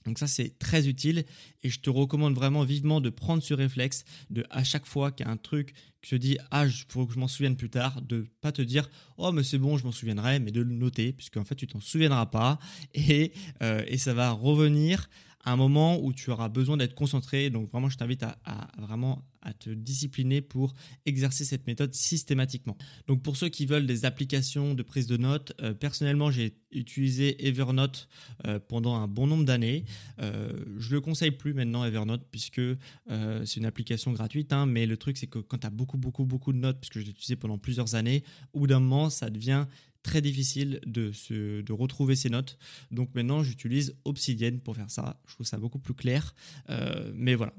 Donc 0.04 0.18
ça 0.18 0.26
c'est 0.26 0.58
très 0.58 0.86
utile 0.86 1.24
et 1.62 1.70
je 1.70 1.80
te 1.80 1.88
recommande 1.88 2.34
vraiment 2.34 2.62
vivement 2.62 3.00
de 3.00 3.08
prendre 3.08 3.42
ce 3.42 3.54
réflexe 3.54 4.04
de 4.28 4.44
à 4.50 4.62
chaque 4.62 4.84
fois 4.84 5.10
qu'il 5.10 5.24
y 5.24 5.28
a 5.30 5.32
un 5.32 5.38
truc 5.38 5.72
que 6.02 6.08
je 6.08 6.16
dis 6.16 6.36
ah 6.50 6.66
il 6.66 6.72
faut 6.88 7.06
que 7.06 7.14
je 7.14 7.18
m'en 7.18 7.26
souvienne 7.26 7.56
plus 7.56 7.70
tard 7.70 8.02
de 8.02 8.26
pas 8.42 8.52
te 8.52 8.60
dire 8.60 8.90
oh 9.16 9.32
mais 9.32 9.42
c'est 9.42 9.56
bon 9.56 9.78
je 9.78 9.84
m'en 9.84 9.92
souviendrai 9.92 10.40
mais 10.40 10.50
de 10.50 10.60
le 10.60 10.74
noter 10.74 11.14
puisque 11.14 11.38
en 11.38 11.44
fait 11.44 11.54
tu 11.54 11.66
t'en 11.66 11.80
souviendras 11.80 12.26
pas 12.26 12.58
et, 12.92 13.32
euh, 13.62 13.82
et 13.86 13.96
ça 13.96 14.12
va 14.12 14.30
revenir 14.30 15.08
un 15.44 15.56
moment 15.56 15.98
où 16.00 16.12
tu 16.12 16.30
auras 16.30 16.48
besoin 16.48 16.76
d'être 16.76 16.94
concentré. 16.94 17.50
Donc 17.50 17.70
vraiment, 17.70 17.88
je 17.88 17.96
t'invite 17.96 18.22
à, 18.22 18.36
vraiment 18.78 19.22
à 19.44 19.52
te 19.52 19.70
discipliner 19.70 20.40
pour 20.40 20.74
exercer 21.06 21.44
cette 21.44 21.66
méthode 21.66 21.94
systématiquement. 21.94 22.76
Donc 23.06 23.22
pour 23.22 23.36
ceux 23.36 23.48
qui 23.48 23.66
veulent 23.66 23.86
des 23.86 24.04
applications 24.04 24.74
de 24.74 24.82
prise 24.82 25.06
de 25.06 25.16
notes, 25.16 25.52
euh, 25.60 25.74
personnellement, 25.74 26.30
j'ai 26.30 26.56
utilisé 26.72 27.46
Evernote 27.46 28.08
euh, 28.46 28.58
pendant 28.58 28.96
un 28.96 29.06
bon 29.06 29.26
nombre 29.26 29.44
d'années. 29.44 29.84
Euh, 30.20 30.52
je 30.78 30.94
le 30.94 31.00
conseille 31.00 31.30
plus 31.30 31.54
maintenant 31.54 31.84
Evernote 31.84 32.26
puisque 32.30 32.62
c'est 33.08 33.56
une 33.56 33.66
application 33.66 34.12
gratuite. 34.12 34.52
Hein, 34.52 34.66
mais 34.66 34.86
le 34.86 34.96
truc, 34.96 35.16
c'est 35.16 35.26
que 35.26 35.38
quand 35.38 35.58
tu 35.58 35.66
as 35.66 35.70
beaucoup, 35.70 35.98
beaucoup, 35.98 36.24
beaucoup 36.24 36.52
de 36.52 36.58
notes, 36.58 36.80
puisque 36.80 36.98
je 36.98 37.04
l'ai 37.04 37.10
utilisé 37.10 37.36
pendant 37.36 37.58
plusieurs 37.58 37.94
années, 37.94 38.24
au 38.52 38.60
bout 38.60 38.66
d'un 38.66 38.80
moment, 38.80 39.10
ça 39.10 39.30
devient 39.30 39.66
très 40.04 40.20
difficile 40.20 40.80
de, 40.86 41.10
se, 41.10 41.62
de 41.62 41.72
retrouver 41.72 42.14
ces 42.14 42.30
notes. 42.30 42.56
Donc 42.92 43.12
maintenant, 43.14 43.42
j'utilise 43.42 43.96
Obsidian 44.04 44.58
pour 44.62 44.76
faire 44.76 44.90
ça. 44.90 45.20
Je 45.26 45.34
trouve 45.34 45.46
ça 45.46 45.56
beaucoup 45.56 45.80
plus 45.80 45.94
clair. 45.94 46.34
Euh, 46.70 47.10
mais 47.16 47.34
voilà, 47.34 47.54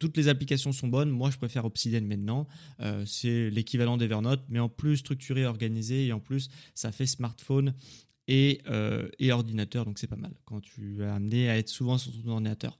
toutes 0.00 0.16
les 0.16 0.26
applications 0.26 0.72
sont 0.72 0.88
bonnes. 0.88 1.10
Moi, 1.22 1.30
je 1.30 1.38
préfère 1.38 1.64
Obsidian 1.64 2.00
maintenant. 2.00 2.48
Euh, 2.80 3.06
c'est 3.06 3.48
l'équivalent 3.48 3.96
d'Evernote, 3.96 4.42
mais 4.48 4.58
en 4.58 4.68
plus 4.68 4.96
structuré, 4.96 5.46
organisé, 5.46 6.06
et 6.06 6.12
en 6.12 6.18
plus, 6.18 6.50
ça 6.74 6.90
fait 6.90 7.06
smartphone 7.06 7.74
et, 8.26 8.60
euh, 8.66 9.08
et, 9.20 9.30
ordinateur, 9.30 9.84
donc 9.84 10.00
c'est 10.00 10.08
pas 10.08 10.16
mal 10.16 10.32
quand 10.46 10.60
tu 10.60 11.00
es 11.00 11.06
amené 11.06 11.48
à 11.48 11.56
être 11.58 11.68
souvent 11.68 11.96
sur 11.96 12.10
ton 12.10 12.28
ordinateur. 12.28 12.76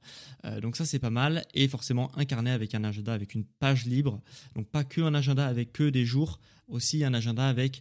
donc 0.61 0.75
ça 0.77 0.85
c'est 0.85 0.99
pas 0.99 1.11
mal, 1.11 1.45
et 1.55 1.69
forcément 1.69 2.11
un 2.19 2.25
carnet 2.25 2.51
avec 2.51 2.75
un 2.75 2.83
agenda 2.83 3.13
avec 3.13 3.35
une 3.37 3.45
page 3.45 3.87
libre, 3.87 4.21
donc 4.57 4.69
pas 4.69 4.83
que 4.83 5.01
un 5.01 5.15
agenda 5.15 5.47
avec 5.47 5.73
que 5.73 5.89
des 5.89 6.05
jours, 6.05 6.41
aussi 6.67 7.05
un 7.05 7.15
agenda 7.15 7.47
avec 7.47 7.81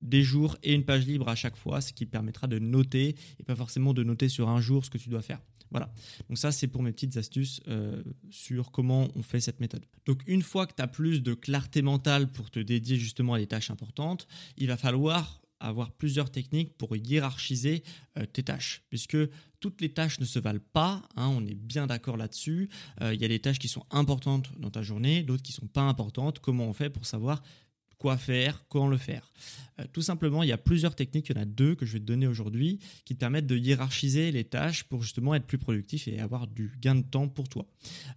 des 0.00 0.22
jours 0.22 0.56
et 0.62 0.72
une 0.72 0.84
page 0.84 1.06
libre 1.06 1.28
à 1.28 1.34
chaque 1.34 1.56
fois, 1.56 1.82
ce 1.82 1.92
qui 1.92 2.06
permettra 2.06 2.46
de 2.46 2.58
noter 2.58 3.14
et 3.38 3.42
pas 3.42 3.56
forcément 3.56 3.92
de 3.92 4.02
noter 4.02 4.30
sur 4.30 4.48
un 4.48 4.60
jour 4.60 4.86
ce 4.86 4.90
que 4.90 4.98
tu 4.98 5.10
dois 5.10 5.22
faire. 5.22 5.40
Voilà. 5.72 5.92
Donc 6.28 6.38
ça, 6.38 6.52
c'est 6.52 6.68
pour 6.68 6.82
mes 6.82 6.92
petites 6.92 7.16
astuces 7.16 7.60
euh, 7.66 8.02
sur 8.30 8.70
comment 8.70 9.08
on 9.16 9.22
fait 9.22 9.40
cette 9.40 9.58
méthode. 9.58 9.84
Donc 10.06 10.22
une 10.26 10.42
fois 10.42 10.66
que 10.66 10.74
tu 10.74 10.82
as 10.82 10.86
plus 10.86 11.22
de 11.22 11.34
clarté 11.34 11.82
mentale 11.82 12.30
pour 12.30 12.50
te 12.50 12.60
dédier 12.60 12.96
justement 12.96 13.34
à 13.34 13.38
des 13.38 13.46
tâches 13.46 13.70
importantes, 13.70 14.28
il 14.56 14.68
va 14.68 14.76
falloir 14.76 15.42
avoir 15.62 15.92
plusieurs 15.92 16.30
techniques 16.30 16.76
pour 16.76 16.96
hiérarchiser 16.96 17.82
euh, 18.18 18.26
tes 18.26 18.42
tâches, 18.42 18.82
puisque 18.90 19.16
toutes 19.60 19.80
les 19.80 19.90
tâches 19.90 20.18
ne 20.20 20.24
se 20.24 20.38
valent 20.38 20.60
pas, 20.72 21.02
hein, 21.16 21.28
on 21.28 21.46
est 21.46 21.54
bien 21.54 21.86
d'accord 21.86 22.16
là-dessus. 22.16 22.68
Euh, 23.00 23.14
il 23.14 23.22
y 23.22 23.24
a 23.24 23.28
des 23.28 23.38
tâches 23.38 23.60
qui 23.60 23.68
sont 23.68 23.86
importantes 23.90 24.50
dans 24.58 24.70
ta 24.70 24.82
journée, 24.82 25.22
d'autres 25.22 25.42
qui 25.42 25.52
sont 25.52 25.68
pas 25.68 25.82
importantes. 25.82 26.40
Comment 26.40 26.66
on 26.66 26.72
fait 26.72 26.90
pour 26.90 27.06
savoir 27.06 27.42
quoi 27.98 28.16
faire, 28.16 28.64
comment 28.68 28.88
le 28.88 28.96
faire. 28.96 29.32
Euh, 29.80 29.84
tout 29.92 30.02
simplement, 30.02 30.42
il 30.42 30.48
y 30.48 30.52
a 30.52 30.58
plusieurs 30.58 30.94
techniques, 30.94 31.28
il 31.28 31.36
y 31.36 31.38
en 31.38 31.42
a 31.42 31.46
deux 31.46 31.74
que 31.74 31.86
je 31.86 31.94
vais 31.94 32.00
te 32.00 32.04
donner 32.04 32.26
aujourd'hui, 32.26 32.78
qui 33.04 33.14
te 33.14 33.20
permettent 33.20 33.46
de 33.46 33.56
hiérarchiser 33.56 34.32
les 34.32 34.44
tâches 34.44 34.84
pour 34.84 35.02
justement 35.02 35.34
être 35.34 35.46
plus 35.46 35.58
productif 35.58 36.08
et 36.08 36.20
avoir 36.20 36.46
du 36.46 36.72
gain 36.80 36.96
de 36.96 37.02
temps 37.02 37.28
pour 37.28 37.48
toi. 37.48 37.66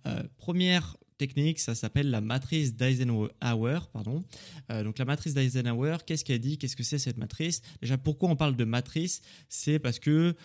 Euh, 0.07 0.23
première 0.37 0.97
technique, 1.17 1.59
ça 1.59 1.75
s'appelle 1.75 2.09
la 2.09 2.19
matrice 2.19 2.75
d'Eisenhower. 2.75 3.79
Pardon. 3.93 4.23
Euh, 4.69 4.83
donc 4.83 4.97
la 4.99 5.05
matrice 5.05 5.33
d'Eisenhower, 5.33 5.97
qu'est-ce 6.05 6.25
qu'elle 6.25 6.39
dit? 6.39 6.57
Qu'est-ce 6.57 6.75
que 6.75 6.83
c'est 6.83 6.99
cette 6.99 7.17
matrice? 7.17 7.61
Déjà, 7.81 7.97
pourquoi 7.97 8.29
on 8.29 8.35
parle 8.35 8.57
de 8.57 8.65
matrice? 8.65 9.21
C'est 9.47 9.79
parce 9.79 9.99
que 9.99 10.35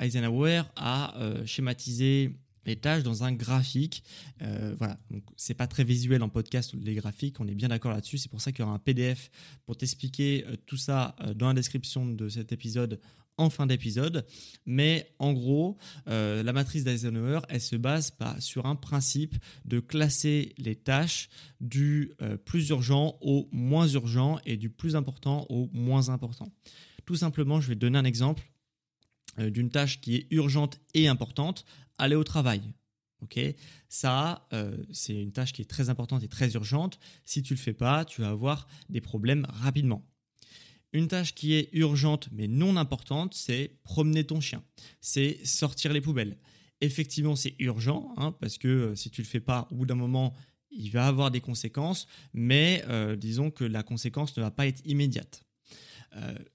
Eisenhower 0.00 0.62
a 0.76 1.14
schématisé 1.46 2.36
les 2.66 2.76
tâches 2.76 3.02
dans 3.02 3.24
un 3.24 3.32
graphique. 3.32 4.02
Euh, 4.42 4.74
voilà, 4.78 4.98
donc 5.10 5.22
c'est 5.36 5.54
pas 5.54 5.66
très 5.66 5.84
visuel 5.84 6.22
en 6.22 6.28
podcast 6.28 6.74
les 6.80 6.94
graphiques, 6.94 7.40
on 7.40 7.46
est 7.46 7.54
bien 7.54 7.68
d'accord 7.68 7.92
là-dessus. 7.92 8.18
C'est 8.18 8.30
pour 8.30 8.40
ça 8.40 8.52
qu'il 8.52 8.60
y 8.60 8.62
aura 8.62 8.74
un 8.74 8.78
PDF 8.78 9.30
pour 9.66 9.76
t'expliquer 9.76 10.44
euh, 10.46 10.56
tout 10.66 10.76
ça 10.76 11.16
euh, 11.20 11.34
dans 11.34 11.48
la 11.48 11.54
description 11.54 12.06
de 12.06 12.28
cet 12.28 12.52
épisode 12.52 13.00
en 13.36 13.50
fin 13.50 13.66
d'épisode. 13.66 14.24
Mais 14.64 15.12
en 15.18 15.32
gros, 15.32 15.76
la 16.06 16.52
matrice 16.52 16.84
d'Eisenhower, 16.84 17.40
elle 17.48 17.60
se 17.60 17.74
base 17.74 18.12
sur 18.38 18.66
un 18.66 18.76
principe 18.76 19.34
de 19.64 19.80
classer 19.80 20.54
les 20.56 20.76
tâches 20.76 21.28
du 21.60 22.12
plus 22.44 22.68
urgent 22.68 23.18
au 23.22 23.48
moins 23.50 23.88
urgent 23.88 24.38
et 24.46 24.56
du 24.56 24.70
plus 24.70 24.94
important 24.94 25.46
au 25.48 25.68
moins 25.72 26.10
important. 26.10 26.52
Tout 27.06 27.16
simplement, 27.16 27.60
je 27.60 27.66
vais 27.66 27.74
te 27.74 27.80
donner 27.80 27.98
un 27.98 28.04
exemple 28.04 28.48
d'une 29.36 29.68
tâche 29.68 30.00
qui 30.00 30.14
est 30.14 30.26
urgente 30.30 30.78
et 30.94 31.08
importante 31.08 31.64
aller 31.98 32.16
au 32.16 32.24
travail. 32.24 32.62
Ok, 33.24 33.40
ça, 33.88 34.46
euh, 34.52 34.76
c'est 34.92 35.14
une 35.14 35.32
tâche 35.32 35.54
qui 35.54 35.62
est 35.62 35.70
très 35.70 35.88
importante 35.88 36.22
et 36.22 36.28
très 36.28 36.52
urgente. 36.52 36.98
Si 37.24 37.42
tu 37.42 37.54
le 37.54 37.58
fais 37.58 37.72
pas, 37.72 38.04
tu 38.04 38.20
vas 38.20 38.28
avoir 38.28 38.66
des 38.90 39.00
problèmes 39.00 39.46
rapidement. 39.48 40.06
Une 40.92 41.08
tâche 41.08 41.34
qui 41.34 41.54
est 41.54 41.70
urgente 41.72 42.28
mais 42.32 42.48
non 42.48 42.76
importante, 42.76 43.34
c'est 43.34 43.78
promener 43.82 44.24
ton 44.24 44.40
chien, 44.40 44.62
c'est 45.00 45.44
sortir 45.44 45.92
les 45.94 46.02
poubelles. 46.02 46.36
Effectivement, 46.82 47.34
c'est 47.34 47.54
urgent 47.60 48.12
hein, 48.18 48.32
parce 48.40 48.58
que 48.58 48.68
euh, 48.68 48.94
si 48.94 49.10
tu 49.10 49.22
le 49.22 49.26
fais 49.26 49.40
pas, 49.40 49.68
au 49.70 49.76
bout 49.76 49.86
d'un 49.86 49.94
moment, 49.94 50.34
il 50.70 50.90
va 50.90 51.06
avoir 51.06 51.30
des 51.30 51.40
conséquences, 51.40 52.06
mais 52.34 52.84
euh, 52.88 53.16
disons 53.16 53.50
que 53.50 53.64
la 53.64 53.82
conséquence 53.82 54.36
ne 54.36 54.42
va 54.42 54.50
pas 54.50 54.66
être 54.66 54.82
immédiate. 54.84 55.44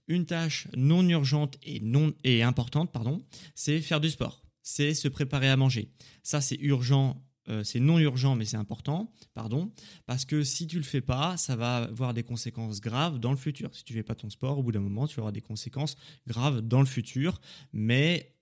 une 0.07 0.25
tâche 0.25 0.67
non 0.77 1.07
urgente 1.09 1.57
et 1.63 1.79
non 1.79 2.13
et 2.23 2.43
importante, 2.43 2.91
pardon, 2.91 3.25
c'est 3.55 3.81
faire 3.81 3.99
du 3.99 4.09
sport 4.09 4.48
c'est 4.61 4.93
se 4.93 5.07
préparer 5.07 5.49
à 5.49 5.57
manger. 5.57 5.91
Ça, 6.23 6.41
c'est 6.41 6.57
urgent, 6.61 7.23
euh, 7.49 7.63
c'est 7.63 7.79
non 7.79 7.99
urgent, 7.99 8.35
mais 8.35 8.45
c'est 8.45 8.57
important, 8.57 9.11
pardon, 9.33 9.71
parce 10.05 10.25
que 10.25 10.43
si 10.43 10.67
tu 10.67 10.77
le 10.77 10.83
fais 10.83 11.01
pas, 11.01 11.37
ça 11.37 11.55
va 11.55 11.77
avoir 11.77 12.13
des 12.13 12.23
conséquences 12.23 12.81
graves 12.81 13.19
dans 13.19 13.31
le 13.31 13.37
futur. 13.37 13.73
Si 13.75 13.83
tu 13.83 13.93
fais 13.93 14.03
pas 14.03 14.15
ton 14.15 14.29
sport, 14.29 14.59
au 14.59 14.63
bout 14.63 14.71
d'un 14.71 14.79
moment, 14.79 15.07
tu 15.07 15.19
auras 15.19 15.31
des 15.31 15.41
conséquences 15.41 15.95
graves 16.27 16.61
dans 16.61 16.79
le 16.79 16.85
futur, 16.85 17.41
mais 17.73 18.35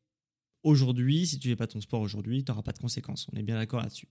aujourd'hui, 0.63 1.25
si 1.25 1.39
tu 1.39 1.49
fais 1.49 1.55
pas 1.55 1.67
ton 1.67 1.81
sport 1.81 2.01
aujourd'hui, 2.01 2.43
tu 2.43 2.51
n'auras 2.51 2.63
pas 2.63 2.73
de 2.73 2.79
conséquences. 2.79 3.27
On 3.31 3.37
est 3.37 3.43
bien 3.43 3.55
d'accord 3.55 3.81
là-dessus. 3.81 4.09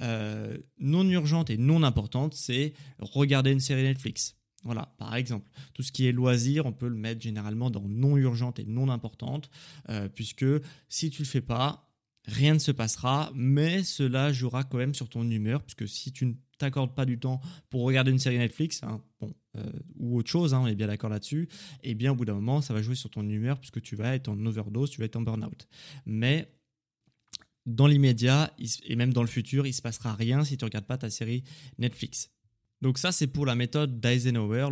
Euh, 0.00 0.56
non 0.78 1.08
urgente 1.08 1.50
et 1.50 1.56
non 1.56 1.82
importante, 1.82 2.34
c'est 2.34 2.72
regarder 3.00 3.50
une 3.50 3.60
série 3.60 3.82
Netflix. 3.82 4.37
Voilà, 4.68 4.94
par 4.98 5.16
exemple, 5.16 5.50
tout 5.72 5.82
ce 5.82 5.92
qui 5.92 6.06
est 6.06 6.12
loisir, 6.12 6.66
on 6.66 6.72
peut 6.72 6.88
le 6.88 6.94
mettre 6.94 7.22
généralement 7.22 7.70
dans 7.70 7.88
non 7.88 8.18
urgente 8.18 8.58
et 8.58 8.66
non 8.66 8.90
importante, 8.90 9.48
euh, 9.88 10.10
puisque 10.10 10.44
si 10.90 11.08
tu 11.08 11.22
le 11.22 11.26
fais 11.26 11.40
pas, 11.40 11.90
rien 12.26 12.52
ne 12.52 12.58
se 12.58 12.70
passera, 12.70 13.32
mais 13.34 13.82
cela 13.82 14.30
jouera 14.30 14.64
quand 14.64 14.76
même 14.76 14.92
sur 14.92 15.08
ton 15.08 15.26
humeur, 15.30 15.62
puisque 15.62 15.88
si 15.88 16.12
tu 16.12 16.26
ne 16.26 16.34
t'accordes 16.58 16.94
pas 16.94 17.06
du 17.06 17.18
temps 17.18 17.40
pour 17.70 17.80
regarder 17.84 18.10
une 18.10 18.18
série 18.18 18.36
Netflix, 18.36 18.82
hein, 18.82 19.00
bon, 19.22 19.32
euh, 19.56 19.72
ou 19.96 20.18
autre 20.18 20.28
chose, 20.28 20.52
hein, 20.52 20.60
on 20.62 20.66
est 20.66 20.74
bien 20.74 20.88
d'accord 20.88 21.08
là-dessus, 21.08 21.48
et 21.82 21.92
eh 21.92 21.94
bien 21.94 22.12
au 22.12 22.14
bout 22.14 22.26
d'un 22.26 22.34
moment, 22.34 22.60
ça 22.60 22.74
va 22.74 22.82
jouer 22.82 22.94
sur 22.94 23.08
ton 23.08 23.26
humeur, 23.26 23.58
puisque 23.58 23.80
tu 23.80 23.96
vas 23.96 24.14
être 24.14 24.28
en 24.28 24.44
overdose, 24.44 24.90
tu 24.90 25.00
vas 25.00 25.06
être 25.06 25.16
en 25.16 25.22
burn-out. 25.22 25.66
Mais 26.04 26.52
dans 27.64 27.86
l'immédiat, 27.86 28.54
et 28.84 28.96
même 28.96 29.14
dans 29.14 29.22
le 29.22 29.28
futur, 29.28 29.64
il 29.64 29.70
ne 29.70 29.74
se 29.74 29.80
passera 29.80 30.14
rien 30.14 30.44
si 30.44 30.58
tu 30.58 30.64
ne 30.66 30.68
regardes 30.68 30.86
pas 30.86 30.98
ta 30.98 31.08
série 31.08 31.42
Netflix. 31.78 32.30
Donc 32.80 32.98
ça, 32.98 33.10
c'est 33.12 33.26
pour 33.26 33.44
la 33.44 33.54
méthode 33.54 34.00
d'Eisenhower, 34.00 34.68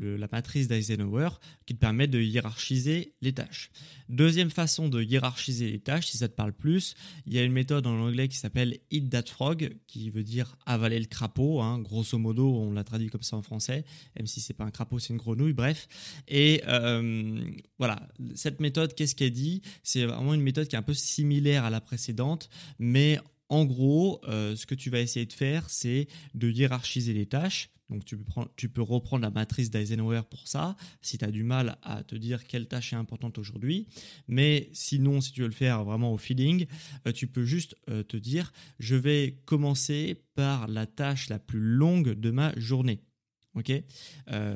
la 0.00 0.28
matrice 0.32 0.66
d'Eisenhower, 0.68 1.28
qui 1.66 1.74
te 1.74 1.78
permet 1.78 2.06
de 2.06 2.20
hiérarchiser 2.20 3.14
les 3.20 3.32
tâches. 3.32 3.70
Deuxième 4.08 4.50
façon 4.50 4.88
de 4.88 5.02
hiérarchiser 5.02 5.70
les 5.70 5.78
tâches, 5.78 6.08
si 6.08 6.18
ça 6.18 6.28
te 6.28 6.34
parle 6.34 6.52
plus, 6.52 6.94
il 7.26 7.34
y 7.34 7.38
a 7.38 7.44
une 7.44 7.52
méthode 7.52 7.86
en 7.86 7.98
anglais 8.00 8.28
qui 8.28 8.36
s'appelle 8.36 8.78
Eat 8.90 9.10
That 9.10 9.26
Frog, 9.26 9.76
qui 9.86 10.10
veut 10.10 10.24
dire 10.24 10.56
avaler 10.66 10.98
le 10.98 11.06
crapaud. 11.06 11.60
Hein. 11.60 11.80
Grosso 11.80 12.18
modo, 12.18 12.48
on 12.48 12.72
l'a 12.72 12.84
traduit 12.84 13.08
comme 13.08 13.22
ça 13.22 13.36
en 13.36 13.42
français, 13.42 13.84
même 14.16 14.26
si 14.26 14.40
c'est 14.40 14.54
pas 14.54 14.64
un 14.64 14.70
crapaud, 14.70 14.98
c'est 14.98 15.12
une 15.12 15.18
grenouille, 15.18 15.52
bref. 15.52 15.86
Et 16.28 16.62
euh, 16.66 17.44
voilà, 17.78 18.08
cette 18.34 18.60
méthode, 18.60 18.94
qu'est-ce 18.94 19.14
qu'elle 19.14 19.32
dit? 19.32 19.62
C'est 19.82 20.06
vraiment 20.06 20.34
une 20.34 20.42
méthode 20.42 20.66
qui 20.66 20.76
est 20.76 20.78
un 20.78 20.82
peu 20.82 20.94
similaire 20.94 21.64
à 21.64 21.70
la 21.70 21.80
précédente, 21.80 22.48
mais 22.78 23.20
en 23.50 23.64
gros, 23.64 24.20
euh, 24.28 24.56
ce 24.56 24.64
que 24.64 24.74
tu 24.74 24.88
vas 24.90 25.00
essayer 25.00 25.26
de 25.26 25.32
faire, 25.32 25.68
c'est 25.68 26.06
de 26.34 26.50
hiérarchiser 26.50 27.12
les 27.12 27.26
tâches. 27.26 27.70
Donc 27.90 28.04
tu 28.04 28.68
peux, 28.68 28.82
reprendre 28.82 29.22
la 29.22 29.30
matrice 29.30 29.68
d'Eisenhower 29.68 30.22
pour 30.30 30.46
ça, 30.46 30.76
si 31.02 31.18
tu 31.18 31.24
as 31.24 31.32
du 31.32 31.42
mal 31.42 31.76
à 31.82 32.04
te 32.04 32.14
dire 32.14 32.46
quelle 32.46 32.68
tâche 32.68 32.92
est 32.92 32.96
importante 32.96 33.36
aujourd'hui. 33.36 33.88
Mais 34.28 34.70
sinon, 34.72 35.20
si 35.20 35.32
tu 35.32 35.40
veux 35.40 35.48
le 35.48 35.52
faire 35.52 35.82
vraiment 35.82 36.12
au 36.12 36.16
feeling, 36.16 36.66
euh, 37.08 37.12
tu 37.12 37.26
peux 37.26 37.44
juste 37.44 37.74
euh, 37.88 38.04
te 38.04 38.16
dire, 38.16 38.52
je 38.78 38.94
vais 38.94 39.40
commencer 39.44 40.22
par 40.36 40.68
la 40.68 40.86
tâche 40.86 41.28
la 41.28 41.40
plus 41.40 41.58
longue 41.58 42.12
de 42.12 42.30
ma 42.30 42.56
journée. 42.56 43.00
Ok, 43.54 43.72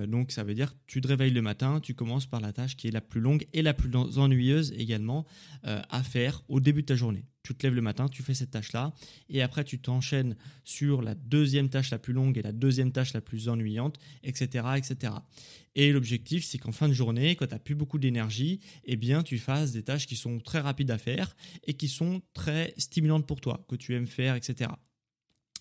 donc 0.07 0.31
ça 0.31 0.45
veut 0.45 0.55
dire 0.55 0.77
tu 0.87 1.01
te 1.01 1.09
réveilles 1.09 1.33
le 1.33 1.43
matin, 1.43 1.81
tu 1.81 1.95
commences 1.95 2.27
par 2.27 2.41
la 2.41 2.53
tâche 2.53 2.77
qui 2.77 2.87
est 2.87 2.93
la 2.93 3.01
plus 3.01 3.21
longue 3.21 3.45
et 3.53 3.61
la 3.61 3.75
plus 3.75 3.91
ennuyeuse 3.95 4.73
également 4.77 5.27
à 5.65 6.03
faire 6.05 6.43
au 6.49 6.61
début 6.61 6.83
de 6.83 6.87
ta 6.87 6.95
journée 6.95 7.25
tu 7.45 7.55
te 7.55 7.67
lèves 7.67 7.75
le 7.75 7.83
matin, 7.83 8.09
tu 8.09 8.23
fais 8.23 8.35
cette 8.35 8.51
tâche-là, 8.51 8.95
et 9.29 9.43
après 9.43 9.65
tu 9.65 9.79
t'enchaînes 9.79 10.35
sur 10.65 11.03
la 11.03 11.15
deuxième 11.15 11.69
tâche 11.69 11.91
la 11.91 11.99
plus 11.99 12.15
longue 12.15 12.39
et 12.39 12.43
la 12.43 12.53
deuxième 12.53 12.91
tâche 12.91 13.13
la 13.13 13.21
plus 13.21 13.49
ennuyante, 13.49 13.99
etc. 14.23 14.67
etc. 14.77 15.13
Et 15.77 15.93
l'objectif, 15.93 16.45
c'est 16.45 16.59
qu'en 16.59 16.73
fin 16.73 16.89
de 16.89 16.95
journée, 16.95 17.37
quand 17.37 17.47
tu 17.47 17.53
n'as 17.53 17.59
plus 17.59 17.75
beaucoup 17.75 17.99
d'énergie, 17.99 18.61
eh 18.85 18.97
bien 18.97 19.23
tu 19.23 19.39
fasses 19.39 19.73
des 19.73 19.83
tâches 19.83 20.07
qui 20.07 20.17
sont 20.17 20.41
très 20.41 20.61
rapides 20.61 20.91
à 20.91 20.99
faire 20.99 21.37
et 21.65 21.75
qui 21.75 21.89
sont 21.89 22.23
très 22.33 22.73
stimulantes 22.79 23.27
pour 23.27 23.43
toi, 23.43 23.65
que 23.69 23.77
tu 23.77 23.95
aimes 23.95 24.07
faire, 24.07 24.37
etc. 24.37 24.71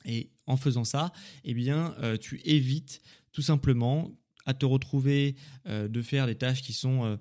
Et 0.06 0.30
en 0.48 0.58
faisant 0.58 0.84
ça, 0.84 1.12
eh 1.44 1.54
bien, 1.54 1.96
euh, 2.00 2.18
tu 2.18 2.42
évites 2.46 3.02
tout 3.32 3.42
simplement 3.42 4.12
à 4.46 4.54
te 4.54 4.66
retrouver 4.66 5.36
euh, 5.68 5.88
de 5.88 6.02
faire 6.02 6.28
des 6.28 6.36
tâches 6.36 6.62
euh, 6.84 7.18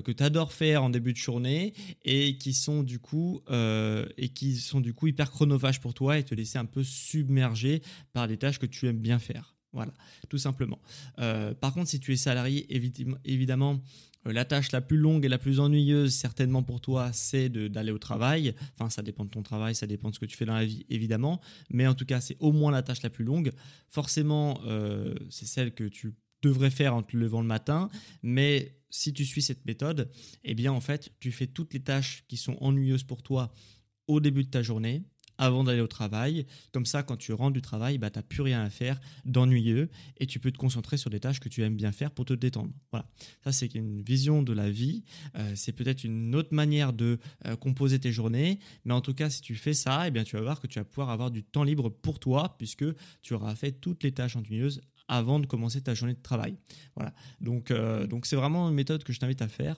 que 0.00 0.10
tu 0.10 0.22
adores 0.22 0.54
faire 0.54 0.82
en 0.82 0.88
début 0.88 1.12
de 1.12 1.18
journée 1.18 1.74
et 2.02 2.38
qui 2.38 2.54
sont 2.54 2.82
du 2.82 2.98
coup 2.98 3.42
et 3.50 4.28
qui 4.30 4.56
sont 4.56 4.80
du 4.80 4.94
coup 4.94 5.06
hyper 5.06 5.30
chronophages 5.30 5.80
pour 5.80 5.92
toi 5.92 6.18
et 6.18 6.24
te 6.24 6.34
laisser 6.34 6.58
un 6.58 6.64
peu 6.64 6.82
submerger 6.82 7.82
par 8.14 8.26
des 8.26 8.38
tâches 8.38 8.58
que 8.58 8.66
tu 8.66 8.86
aimes 8.86 9.00
bien 9.00 9.18
faire. 9.18 9.54
Voilà, 9.74 9.92
tout 10.28 10.38
simplement. 10.38 10.80
par 11.16 11.74
contre, 11.74 11.88
si 11.88 12.00
tu 12.00 12.12
es 12.12 12.16
salarié, 12.16 12.66
évidemment, 13.24 13.82
la 14.24 14.44
tâche 14.44 14.72
la 14.72 14.80
plus 14.80 14.96
longue 14.96 15.24
et 15.24 15.28
la 15.28 15.38
plus 15.38 15.60
ennuyeuse, 15.60 16.14
certainement 16.14 16.62
pour 16.62 16.80
toi, 16.80 17.12
c'est 17.12 17.48
d'aller 17.48 17.92
au 17.92 17.98
travail. 17.98 18.54
Enfin, 18.74 18.88
ça 18.90 19.02
dépend 19.02 19.24
de 19.24 19.30
ton 19.30 19.42
travail, 19.42 19.74
ça 19.74 19.86
dépend 19.86 20.10
de 20.10 20.14
ce 20.14 20.20
que 20.20 20.26
tu 20.26 20.36
fais 20.36 20.44
dans 20.44 20.54
la 20.54 20.64
vie, 20.64 20.86
évidemment. 20.88 21.40
Mais 21.70 21.86
en 21.86 21.94
tout 21.94 22.06
cas, 22.06 22.20
c'est 22.20 22.36
au 22.38 22.52
moins 22.52 22.70
la 22.70 22.82
tâche 22.82 23.02
la 23.02 23.10
plus 23.10 23.24
longue. 23.24 23.50
Forcément, 23.88 24.60
c'est 25.30 25.46
celle 25.46 25.74
que 25.74 25.84
tu 25.84 26.14
devrais 26.42 26.70
faire 26.70 26.94
en 26.94 27.02
te 27.02 27.16
levant 27.16 27.40
le 27.40 27.46
matin, 27.46 27.88
mais 28.22 28.76
si 28.90 29.12
tu 29.12 29.24
suis 29.24 29.42
cette 29.42 29.64
méthode, 29.64 30.10
eh 30.42 30.54
bien 30.54 30.72
en 30.72 30.80
fait, 30.80 31.12
tu 31.20 31.30
fais 31.30 31.46
toutes 31.46 31.72
les 31.72 31.80
tâches 31.80 32.24
qui 32.26 32.36
sont 32.36 32.56
ennuyeuses 32.60 33.04
pour 33.04 33.22
toi 33.22 33.52
au 34.08 34.18
début 34.18 34.42
de 34.42 34.50
ta 34.50 34.60
journée, 34.60 35.04
avant 35.42 35.64
d'aller 35.64 35.80
au 35.80 35.88
travail. 35.88 36.46
Comme 36.72 36.86
ça, 36.86 37.02
quand 37.02 37.16
tu 37.16 37.32
rentres 37.32 37.54
du 37.54 37.62
travail, 37.62 37.98
bah, 37.98 38.10
tu 38.10 38.18
n'as 38.18 38.22
plus 38.22 38.42
rien 38.42 38.62
à 38.62 38.70
faire 38.70 39.00
d'ennuyeux 39.24 39.90
et 40.18 40.26
tu 40.26 40.38
peux 40.38 40.52
te 40.52 40.58
concentrer 40.58 40.96
sur 40.96 41.10
des 41.10 41.18
tâches 41.18 41.40
que 41.40 41.48
tu 41.48 41.62
aimes 41.62 41.76
bien 41.76 41.90
faire 41.90 42.12
pour 42.12 42.24
te 42.24 42.32
détendre. 42.32 42.70
Voilà, 42.92 43.08
ça 43.42 43.50
c'est 43.50 43.74
une 43.74 44.02
vision 44.02 44.42
de 44.44 44.52
la 44.52 44.70
vie. 44.70 45.02
Euh, 45.36 45.52
c'est 45.56 45.72
peut-être 45.72 46.04
une 46.04 46.36
autre 46.36 46.54
manière 46.54 46.92
de 46.92 47.18
euh, 47.46 47.56
composer 47.56 47.98
tes 47.98 48.12
journées, 48.12 48.60
mais 48.84 48.94
en 48.94 49.00
tout 49.00 49.14
cas, 49.14 49.30
si 49.30 49.40
tu 49.40 49.56
fais 49.56 49.74
ça, 49.74 50.06
eh 50.06 50.12
bien, 50.12 50.22
tu 50.22 50.36
vas 50.36 50.42
voir 50.42 50.60
que 50.60 50.68
tu 50.68 50.78
vas 50.78 50.84
pouvoir 50.84 51.10
avoir 51.10 51.32
du 51.32 51.42
temps 51.42 51.64
libre 51.64 51.88
pour 51.88 52.20
toi 52.20 52.54
puisque 52.56 52.84
tu 53.22 53.34
auras 53.34 53.56
fait 53.56 53.72
toutes 53.72 54.04
les 54.04 54.12
tâches 54.12 54.36
ennuyeuses 54.36 54.80
avant 55.08 55.40
de 55.40 55.46
commencer 55.46 55.82
ta 55.82 55.94
journée 55.94 56.14
de 56.14 56.22
travail. 56.22 56.56
Voilà. 56.94 57.12
Donc, 57.40 57.72
euh, 57.72 58.06
donc 58.06 58.26
c'est 58.26 58.36
vraiment 58.36 58.68
une 58.68 58.74
méthode 58.74 59.02
que 59.02 59.12
je 59.12 59.18
t'invite 59.18 59.42
à 59.42 59.48
faire 59.48 59.76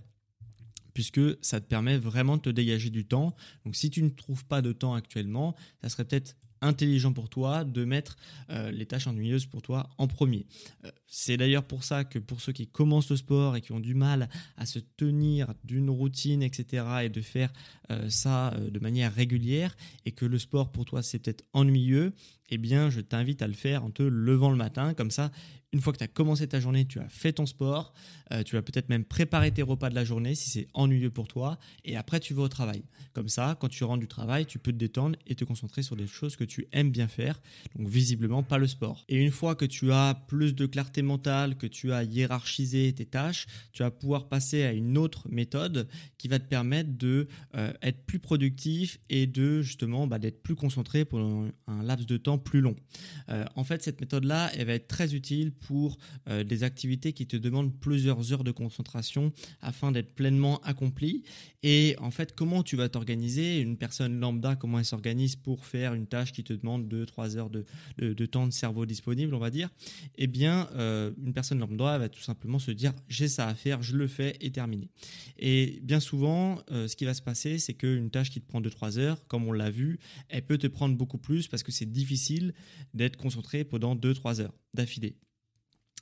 puisque 0.95 1.21
ça 1.45 1.61
te 1.61 1.67
permet 1.67 1.99
vraiment 1.99 2.37
de 2.37 2.43
te 2.43 2.51
dégager 2.51 2.91
du 2.91 3.05
temps. 3.05 3.35
Donc 3.65 3.77
si 3.77 3.91
tu 3.91 4.03
ne 4.03 4.09
trouves 4.09 4.45
pas 4.47 4.63
de 4.63 4.73
temps 4.73 4.95
actuellement, 4.95 5.55
ça 5.83 5.89
serait 5.89 6.05
peut-être 6.05 6.37
intelligent 6.61 7.13
pour 7.13 7.29
toi 7.29 7.65
de 7.65 7.85
mettre 7.85 8.17
euh, 8.49 8.71
les 8.71 8.87
tâches 8.87 9.07
ennuyeuses 9.07 9.45
pour 9.45 9.61
toi 9.61 9.91
en 9.99 10.07
premier. 10.07 10.47
Euh, 10.85 10.91
c'est 11.07 11.37
d'ailleurs 11.37 11.65
pour 11.65 11.85
ça 11.85 12.05
que 12.05 12.19
pour 12.19 12.41
ceux 12.41 12.53
qui 12.53 12.67
commencent 12.67 13.11
le 13.11 13.17
sport 13.17 13.57
et 13.57 13.61
qui 13.61 13.73
ont 13.73 13.81
du 13.81 13.95
mal 13.95 14.31
à 14.57 14.65
se 14.65 14.79
tenir 14.79 15.53
d'une 15.65 15.91
routine, 15.91 16.43
etc., 16.43 16.85
et 17.03 17.09
de 17.11 17.21
faire 17.21 17.53
ça 18.09 18.57
de 18.59 18.79
manière 18.81 19.13
régulière, 19.15 19.77
et 20.07 20.13
que 20.13 20.25
le 20.25 20.39
sport 20.39 20.73
pour 20.73 20.87
toi 20.87 21.03
c'est 21.03 21.19
peut-être 21.19 21.45
ennuyeux, 21.53 22.13
eh 22.51 22.59
bien, 22.59 22.91
je 22.91 23.01
t'invite 23.01 23.43
à 23.43 23.47
le 23.47 23.55
faire 23.55 23.85
en 23.85 23.91
te 23.91 24.03
levant 24.03 24.51
le 24.51 24.57
matin. 24.57 24.95
Comme 24.95 25.11
ça, 25.11 25.31
une 25.75 25.81
fois 25.81 25.93
que 25.93 25.99
tu 25.99 26.05
as 26.05 26.09
commencé 26.09 26.47
ta 26.47 26.61
journée, 26.61 26.87
tu 26.87 27.01
as 27.01 27.09
fait 27.09 27.33
ton 27.33 27.47
sport, 27.47 27.95
euh, 28.33 28.45
tu 28.45 28.55
vas 28.55 28.63
peut-être 28.63 28.89
même 28.89 29.05
préparer 29.05 29.51
tes 29.51 29.63
repas 29.63 29.91
de 29.91 29.97
la 29.97 30.05
journée 30.05 30.37
si 30.37 30.49
c'est 30.49 30.69
ennuyeux 30.73 31.11
pour 31.11 31.27
toi, 31.27 31.59
et 31.85 31.97
après 31.97 32.21
tu 32.21 32.33
vas 32.33 32.43
au 32.43 32.49
travail. 32.49 32.85
Comme 33.13 33.29
ça, 33.29 33.57
quand 33.61 33.69
tu 33.69 33.83
rentres 33.83 34.01
du 34.01 34.07
travail, 34.07 34.47
tu 34.47 34.61
peux 34.61 34.71
te 34.71 34.77
détendre 34.77 35.19
et 35.27 35.35
te 35.35 35.45
concentrer 35.45 35.83
sur 35.83 35.97
des 35.97 36.07
choses 36.07 36.37
que 36.37 36.45
tu 36.45 36.69
aimes 36.71 36.93
bien 36.93 37.09
faire, 37.09 37.41
donc 37.77 37.89
visiblement 37.89 38.45
pas 38.45 38.59
le 38.59 38.69
sport. 38.69 39.05
Et 39.09 39.21
une 39.21 39.33
fois 39.33 39.57
que 39.57 39.65
tu 39.65 39.91
as 39.91 40.15
plus 40.29 40.55
de 40.55 40.67
clarté 40.67 41.03
mentale, 41.03 41.57
que 41.57 41.67
tu 41.67 41.93
as 41.93 42.05
hiérarchisé 42.05 42.93
tes 42.93 43.07
tâches, 43.07 43.47
tu 43.73 43.83
vas 43.83 43.91
pouvoir 43.91 44.29
passer 44.29 44.63
à 44.63 44.73
une 44.73 44.97
autre 44.97 45.29
méthode 45.29 45.89
qui 46.19 46.29
va 46.29 46.39
te 46.39 46.49
permettre 46.49 46.97
de 46.97 47.27
euh, 47.57 47.73
être 47.83 48.07
plus 48.07 48.21
productif 48.21 49.01
et 49.11 49.27
de 49.27 49.61
justement 49.61 50.07
bah, 50.07 50.21
d'être 50.21 50.41
plus 50.41 50.55
concentré 50.55 51.05
pendant 51.05 51.49
un 51.67 51.83
laps 51.83 52.07
de 52.07 52.17
temps 52.17 52.34
plus 52.39 52.61
long. 52.61 52.77
en 53.55 53.65
fait, 53.65 53.83
cette 53.83 54.01
méthode-là, 54.01 54.51
elle 54.57 54.67
va 54.67 54.75
être 54.75 54.89
très 54.89 55.15
utile 55.15 55.53
pour 55.53 55.99
des 56.27 56.63
activités 56.63 57.13
qui 57.13 57.27
te 57.27 57.37
demandent 57.37 57.75
plusieurs 57.79 58.33
heures 58.33 58.45
de 58.45 58.51
concentration 58.51 59.33
afin 59.61 59.93
d'être 59.93 60.15
pleinement 60.15 60.61
accompli. 60.61 61.23
Et 61.63 61.97
en 61.99 62.11
fait, 62.11 62.35
comment 62.35 62.63
tu 62.63 62.77
vas 62.77 62.89
t'organiser? 62.89 63.61
Une 63.61 63.77
personne 63.77 64.21
lambda, 64.21 64.57
comment 64.57 64.79
elle 64.79 64.85
s'organise 64.85 65.37
pour 65.37 65.65
faire 65.65 65.95
une 65.95 66.07
tâche 66.07 66.33
qui 66.33 66.45
te 66.45 66.53
demande 66.53 66.93
2-3 66.93 67.37
heures 67.37 67.51
de, 67.51 67.65
de, 67.99 68.27
temps 68.27 68.47
de 68.47 68.53
cerveau 68.53 68.87
disponible, 68.87 69.35
on 69.35 69.39
va 69.39 69.51
dire? 69.51 69.71
Eh 70.17 70.27
bien, 70.27 70.69
une 70.77 71.33
personne 71.33 71.59
lambda 71.59 71.99
va 71.99 72.09
tout 72.09 72.23
simplement 72.23 72.59
se 72.59 72.71
dire 72.71 72.93
j'ai 73.09 73.29
ça 73.29 73.49
à 73.49 73.55
faire, 73.55 73.83
je 73.83 73.97
le 73.97 74.07
fais 74.07 74.37
et 74.41 74.51
terminé. 74.51 74.91
Et 75.39 75.81
bien 75.83 76.01
souvent, 76.01 76.61
ce 76.69 76.95
qui 76.97 77.05
va 77.05 77.15
se 77.15 77.23
passer, 77.23 77.59
c'est 77.59 77.75
qu'une 77.75 78.11
tâche 78.11 78.31
qui 78.31 78.41
te 78.41 78.47
prend 78.47 78.61
2-3 78.61 78.99
heures, 78.99 79.27
comme 79.27 79.47
on 79.47 79.53
l'a 79.53 79.71
vu, 79.71 79.99
elle 80.29 80.45
peut 80.45 80.59
te 80.59 80.67
prendre 80.67 80.97
beaucoup 80.97 81.19
plus 81.19 81.49
parce 81.49 81.63
que 81.63 81.73
c'est 81.73 81.91
difficile 81.91 82.24
d'être 82.95 83.17
concentré 83.17 83.65
pendant 83.65 83.97
2-3 83.97 84.41
heures 84.41 84.55
d'affilée. 84.75 85.17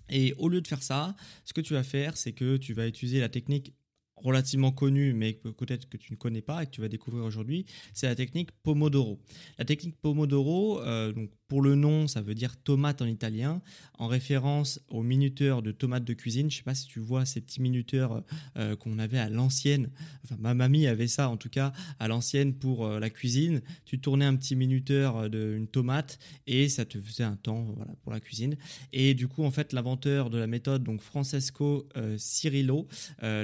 Et 0.09 0.35
au 0.35 0.49
lieu 0.49 0.61
de 0.61 0.69
faire 0.69 0.83
ça, 0.83 1.17
ce 1.45 1.53
que 1.53 1.61
tu 1.61 1.75
vas 1.75 1.83
faire, 1.83 2.17
c'est 2.17 2.33
que 2.33 2.57
tu 2.57 2.75
vas 2.75 2.87
utiliser 2.87 3.21
la 3.21 3.29
technique 3.29 3.75
relativement 4.23 4.73
connue, 4.73 5.13
mais 5.13 5.35
peut-être 5.35 5.89
que 5.89 5.97
tu 5.97 6.13
ne 6.13 6.17
connais 6.17 6.43
pas 6.43 6.63
et 6.63 6.67
que 6.67 6.71
tu 6.71 6.81
vas 6.81 6.89
découvrir 6.89 7.25
aujourd'hui, 7.25 7.67
c'est 7.93 8.07
la 8.07 8.15
technique 8.15 8.51
Pomodoro. 8.63 9.21
La 9.59 9.65
technique 9.65 9.97
Pomodoro, 10.01 10.81
euh, 10.81 11.13
donc 11.13 11.31
pour 11.53 11.61
le 11.61 11.75
nom, 11.75 12.09
ça 12.09 12.23
veut 12.23 12.35
dire 12.35 12.57
tomate 12.57 13.03
en 13.03 13.07
italien, 13.07 13.61
en 13.99 14.07
référence 14.07 14.81
au 14.89 15.03
minuteur 15.03 15.61
de 15.61 15.71
tomates 15.71 16.03
de 16.03 16.15
cuisine. 16.15 16.51
Je 16.51 16.55
ne 16.55 16.59
sais 16.61 16.63
pas 16.63 16.75
si 16.75 16.87
tu 16.87 16.99
vois 16.99 17.27
ces 17.27 17.43
petits 17.43 17.61
minuteurs 17.61 18.25
euh, 18.57 18.75
qu'on 18.75 18.99
avait 18.99 19.19
à 19.19 19.29
l'ancienne. 19.29 19.91
Enfin, 20.25 20.37
ma 20.39 20.55
mamie 20.55 20.87
avait 20.87 21.09
ça 21.09 21.29
en 21.29 21.37
tout 21.37 21.51
cas 21.51 21.75
à 21.99 22.09
l'ancienne 22.09 22.55
pour 22.55 22.87
euh, 22.87 22.99
la 22.99 23.11
cuisine. 23.11 23.61
Tu 23.85 24.01
tournais 24.01 24.25
un 24.25 24.35
petit 24.35 24.57
minuteur 24.57 25.19
euh, 25.19 25.29
d'une 25.29 25.69
tomate 25.69 26.19
et 26.47 26.71
ça 26.71 26.87
te 26.87 26.99
faisait 26.99 27.23
un 27.23 27.37
temps 27.37 27.67
voilà, 27.77 27.93
pour 28.03 28.13
la 28.13 28.21
cuisine. 28.21 28.57
Et 28.95 29.13
du 29.13 29.29
coup, 29.29 29.45
en 29.45 29.51
fait, 29.51 29.75
l'inventeur 29.75 30.31
de 30.31 30.39
la 30.39 30.47
méthode, 30.47 30.83
donc 30.85 31.03
Francesco 31.03 31.87
Cirillo, 32.17 32.89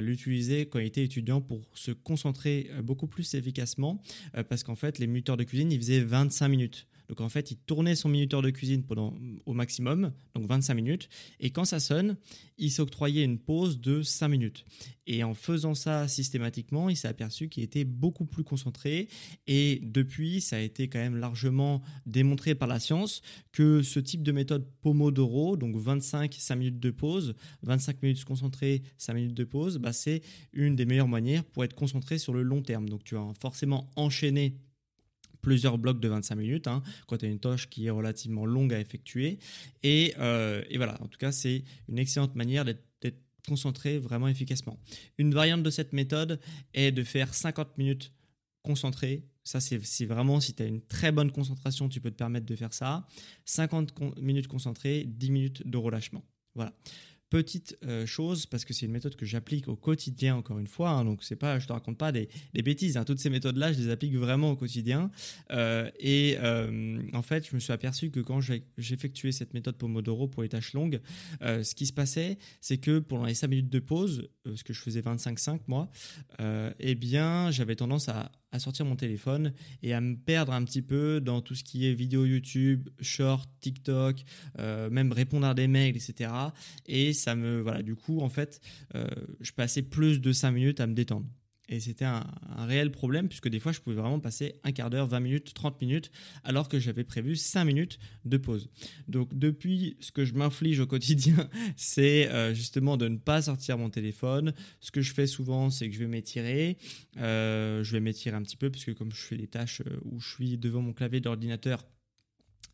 l'utilisait 0.01 0.65
quand 0.69 0.79
il 0.79 0.85
était 0.85 1.03
étudiant 1.03 1.41
pour 1.41 1.61
se 1.73 1.91
concentrer 1.91 2.69
beaucoup 2.83 3.07
plus 3.07 3.33
efficacement 3.33 4.01
parce 4.49 4.63
qu'en 4.63 4.75
fait, 4.75 4.99
les 4.99 5.07
minuteurs 5.07 5.37
de 5.37 5.43
cuisine, 5.43 5.71
ils 5.71 5.79
faisaient 5.79 6.01
25 6.01 6.47
minutes. 6.47 6.87
Donc 7.09 7.21
en 7.21 7.29
fait, 7.29 7.51
il 7.51 7.57
tournait 7.57 7.95
son 7.95 8.07
minuteur 8.07 8.41
de 8.41 8.51
cuisine 8.51 8.83
pendant 8.83 9.15
au 9.45 9.53
maximum, 9.53 10.13
donc 10.35 10.45
25 10.47 10.75
minutes. 10.75 11.09
Et 11.39 11.49
quand 11.49 11.65
ça 11.65 11.79
sonne, 11.79 12.15
il 12.57 12.71
s'octroyait 12.71 13.23
une 13.25 13.39
pause 13.39 13.81
de 13.81 14.03
5 14.03 14.27
minutes. 14.27 14.63
Et 15.07 15.23
en 15.23 15.33
faisant 15.33 15.73
ça 15.73 16.07
systématiquement, 16.07 16.87
il 16.87 16.95
s'est 16.95 17.07
aperçu 17.07 17.49
qu'il 17.49 17.63
était 17.63 17.83
beaucoup 17.83 18.25
plus 18.25 18.43
concentré. 18.43 19.07
Et 19.47 19.79
depuis, 19.83 20.39
ça 20.39 20.57
a 20.57 20.59
été 20.59 20.87
quand 20.87 20.99
même 20.99 21.17
largement 21.17 21.81
démontré 22.05 22.53
par 22.53 22.67
la 22.67 22.79
science 22.79 23.23
que 23.51 23.81
ce 23.81 23.99
type 23.99 24.21
de 24.21 24.31
méthode 24.31 24.67
Pomodoro, 24.81 25.57
donc 25.57 25.75
25, 25.75 26.31
5 26.37 26.55
minutes 26.55 26.79
de 26.79 26.91
pause, 26.91 27.33
25 27.63 28.03
minutes 28.03 28.23
concentrées, 28.23 28.83
5 28.99 29.13
minutes 29.15 29.33
de 29.33 29.45
pause, 29.45 29.79
bah 29.79 29.93
c'est 29.93 30.21
une 30.53 30.75
des 30.75 30.85
meilleures 30.85 31.07
manières 31.07 31.43
pour 31.43 31.63
être 31.63 31.75
concentré 31.75 32.19
sur 32.19 32.33
le 32.33 32.43
long 32.43 32.61
terme. 32.61 32.87
Donc 32.87 33.03
tu 33.03 33.15
vas 33.15 33.33
forcément 33.41 33.89
enchaîner 33.95 34.57
plusieurs 35.41 35.77
blocs 35.77 35.99
de 35.99 36.07
25 36.07 36.35
minutes 36.35 36.67
hein, 36.67 36.83
quand 37.07 37.17
tu 37.17 37.25
as 37.25 37.29
une 37.29 37.39
tâche 37.39 37.69
qui 37.69 37.87
est 37.87 37.89
relativement 37.89 38.45
longue 38.45 38.73
à 38.73 38.79
effectuer. 38.79 39.39
Euh, 39.85 40.63
et, 40.69 40.77
voilà, 40.77 41.01
en 41.01 41.07
tout 41.07 41.17
cas, 41.17 41.31
c'est 41.31 41.63
une 41.87 41.99
excellente 41.99 42.35
manière 42.35 42.65
d'être 42.65 42.83
concentré 43.47 43.97
vraiment 43.97 44.27
efficacement. 44.27 44.77
Une 45.17 45.33
variante 45.33 45.63
de 45.63 45.69
cette 45.69 45.93
méthode 45.93 46.39
est 46.73 46.91
de 46.91 47.03
faire 47.03 47.33
50 47.33 47.77
minutes 47.77 48.13
concentrées. 48.61 49.23
Ça, 49.43 49.59
c'est 49.59 50.05
vraiment, 50.05 50.39
si 50.39 50.53
tu 50.53 50.61
as 50.61 50.67
une 50.67 50.81
très 50.81 51.11
bonne 51.11 51.31
concentration, 51.31 51.89
tu 51.89 52.01
peux 52.01 52.11
te 52.11 52.17
permettre 52.17 52.45
de 52.45 52.55
faire 52.55 52.73
ça. 52.73 53.07
50 53.45 54.19
minutes 54.21 54.47
concentrées, 54.47 55.05
10 55.07 55.31
minutes 55.31 55.67
de 55.67 55.77
relâchement. 55.77 56.23
Voilà. 56.53 56.73
Petite 57.29 57.77
euh, 57.85 58.07
chose, 58.07 58.47
parce 58.47 58.65
que 58.65 58.73
c'est 58.73 58.87
une 58.87 58.91
méthode 58.91 59.15
que 59.15 59.25
j'applique 59.25 59.67
au 59.67 59.75
quotidien, 59.75 60.35
encore 60.35 60.57
une 60.57 60.65
fois, 60.65 60.89
hein, 60.89 61.05
donc 61.05 61.23
c'est 61.23 61.35
pas, 61.35 61.59
je 61.59 61.67
te 61.67 61.73
raconte 61.73 61.97
pas 61.97 62.11
des, 62.11 62.27
bêtises, 62.63 62.97
hein. 62.97 63.05
toutes 63.05 63.19
ces 63.19 63.29
méthodes-là, 63.29 63.71
je 63.71 63.79
les 63.79 63.89
applique 63.91 64.15
vraiment 64.15 64.49
au 64.49 64.55
quotidien. 64.55 65.11
Euh, 65.51 65.91
et 65.99 66.37
euh, 66.39 67.01
en 67.13 67.21
fait, 67.21 67.47
je 67.47 67.53
me 67.53 67.59
suis 67.59 67.71
aperçu 67.71 68.09
que 68.09 68.19
quand 68.19 68.39
j'effectuais 68.77 69.31
cette 69.31 69.53
méthode 69.53 69.75
Pomodoro 69.75 70.27
pour 70.27 70.41
les 70.41 70.49
tâches 70.49 70.73
longues, 70.73 71.01
ce 71.41 71.75
qui 71.75 71.85
se 71.85 71.93
passait, 71.93 72.39
c'est 72.61 72.79
que 72.79 72.97
pendant 72.97 73.25
les 73.25 73.35
5 73.35 73.47
minutes 73.47 73.69
de 73.69 73.79
pause, 73.79 74.29
ce 74.55 74.63
que 74.63 74.73
je 74.73 74.81
faisais 74.81 75.01
25-5 75.01 75.59
moi, 75.67 75.91
eh 76.79 76.95
bien, 76.95 77.51
j'avais 77.51 77.75
tendance 77.75 78.09
à, 78.09 78.31
à 78.51 78.59
sortir 78.59 78.85
mon 78.85 78.95
téléphone 78.95 79.53
et 79.83 79.93
à 79.93 80.01
me 80.01 80.15
perdre 80.15 80.53
un 80.53 80.63
petit 80.63 80.81
peu 80.81 81.21
dans 81.21 81.41
tout 81.41 81.55
ce 81.55 81.63
qui 81.63 81.87
est 81.87 81.93
vidéo 81.93 82.25
YouTube, 82.25 82.89
short, 82.99 83.49
TikTok, 83.61 84.23
euh, 84.59 84.89
même 84.89 85.11
répondre 85.11 85.45
à 85.47 85.53
des 85.53 85.67
mails, 85.67 85.95
etc. 85.95 86.31
Et 86.85 87.13
ça 87.13 87.35
me, 87.35 87.61
voilà, 87.61 87.83
du 87.83 87.95
coup, 87.95 88.21
en 88.21 88.29
fait, 88.29 88.61
euh, 88.95 89.07
je 89.41 89.51
passais 89.51 89.81
plus 89.81 90.21
de 90.21 90.31
5 90.31 90.51
minutes 90.51 90.79
à 90.79 90.87
me 90.87 90.93
détendre. 90.93 91.27
Et 91.69 91.79
c'était 91.79 92.05
un, 92.05 92.25
réel 92.57 92.91
problème 92.91 93.27
puisque 93.27 93.47
des 93.47 93.59
fois 93.59 93.71
je 93.71 93.79
pouvais 93.79 93.95
vraiment 93.95 94.19
passer 94.19 94.55
un 94.63 94.71
quart 94.71 94.89
d'heure, 94.89 95.07
20 95.07 95.19
minutes, 95.19 95.53
30 95.53 95.79
minutes 95.81 96.11
alors 96.43 96.67
que 96.67 96.79
j'avais 96.79 97.03
prévu 97.03 97.35
5 97.35 97.63
minutes 97.63 97.99
de 98.25 98.37
pause. 98.37 98.69
Donc 99.07 99.37
depuis, 99.37 99.95
ce 99.99 100.11
que 100.11 100.25
je 100.25 100.33
m'inflige 100.33 100.79
au 100.79 100.87
quotidien, 100.87 101.49
c'est 101.77 102.27
euh, 102.29 102.53
justement 102.53 102.97
de 102.97 103.07
ne 103.07 103.17
pas 103.17 103.43
sortir 103.43 103.77
mon 103.77 103.89
téléphone. 103.89 104.53
Ce 104.79 104.91
que 104.91 105.01
je 105.01 105.13
fais 105.13 105.27
souvent, 105.27 105.69
c'est 105.69 105.87
que 105.87 105.93
je 105.93 105.99
vais 105.99 106.07
m'étirer. 106.07 106.77
Euh, 107.17 107.83
je 107.83 107.91
vais 107.91 107.99
m'étirer 107.99 108.35
un 108.35 108.41
petit 108.41 108.57
peu 108.57 108.69
puisque 108.69 108.93
comme 108.95 109.11
je 109.11 109.21
fais 109.21 109.37
des 109.37 109.47
tâches 109.47 109.81
euh, 109.81 109.99
où 110.05 110.19
je 110.19 110.29
suis 110.29 110.57
devant 110.57 110.81
mon 110.81 110.93
clavier 110.93 111.19
d'ordinateur, 111.19 111.85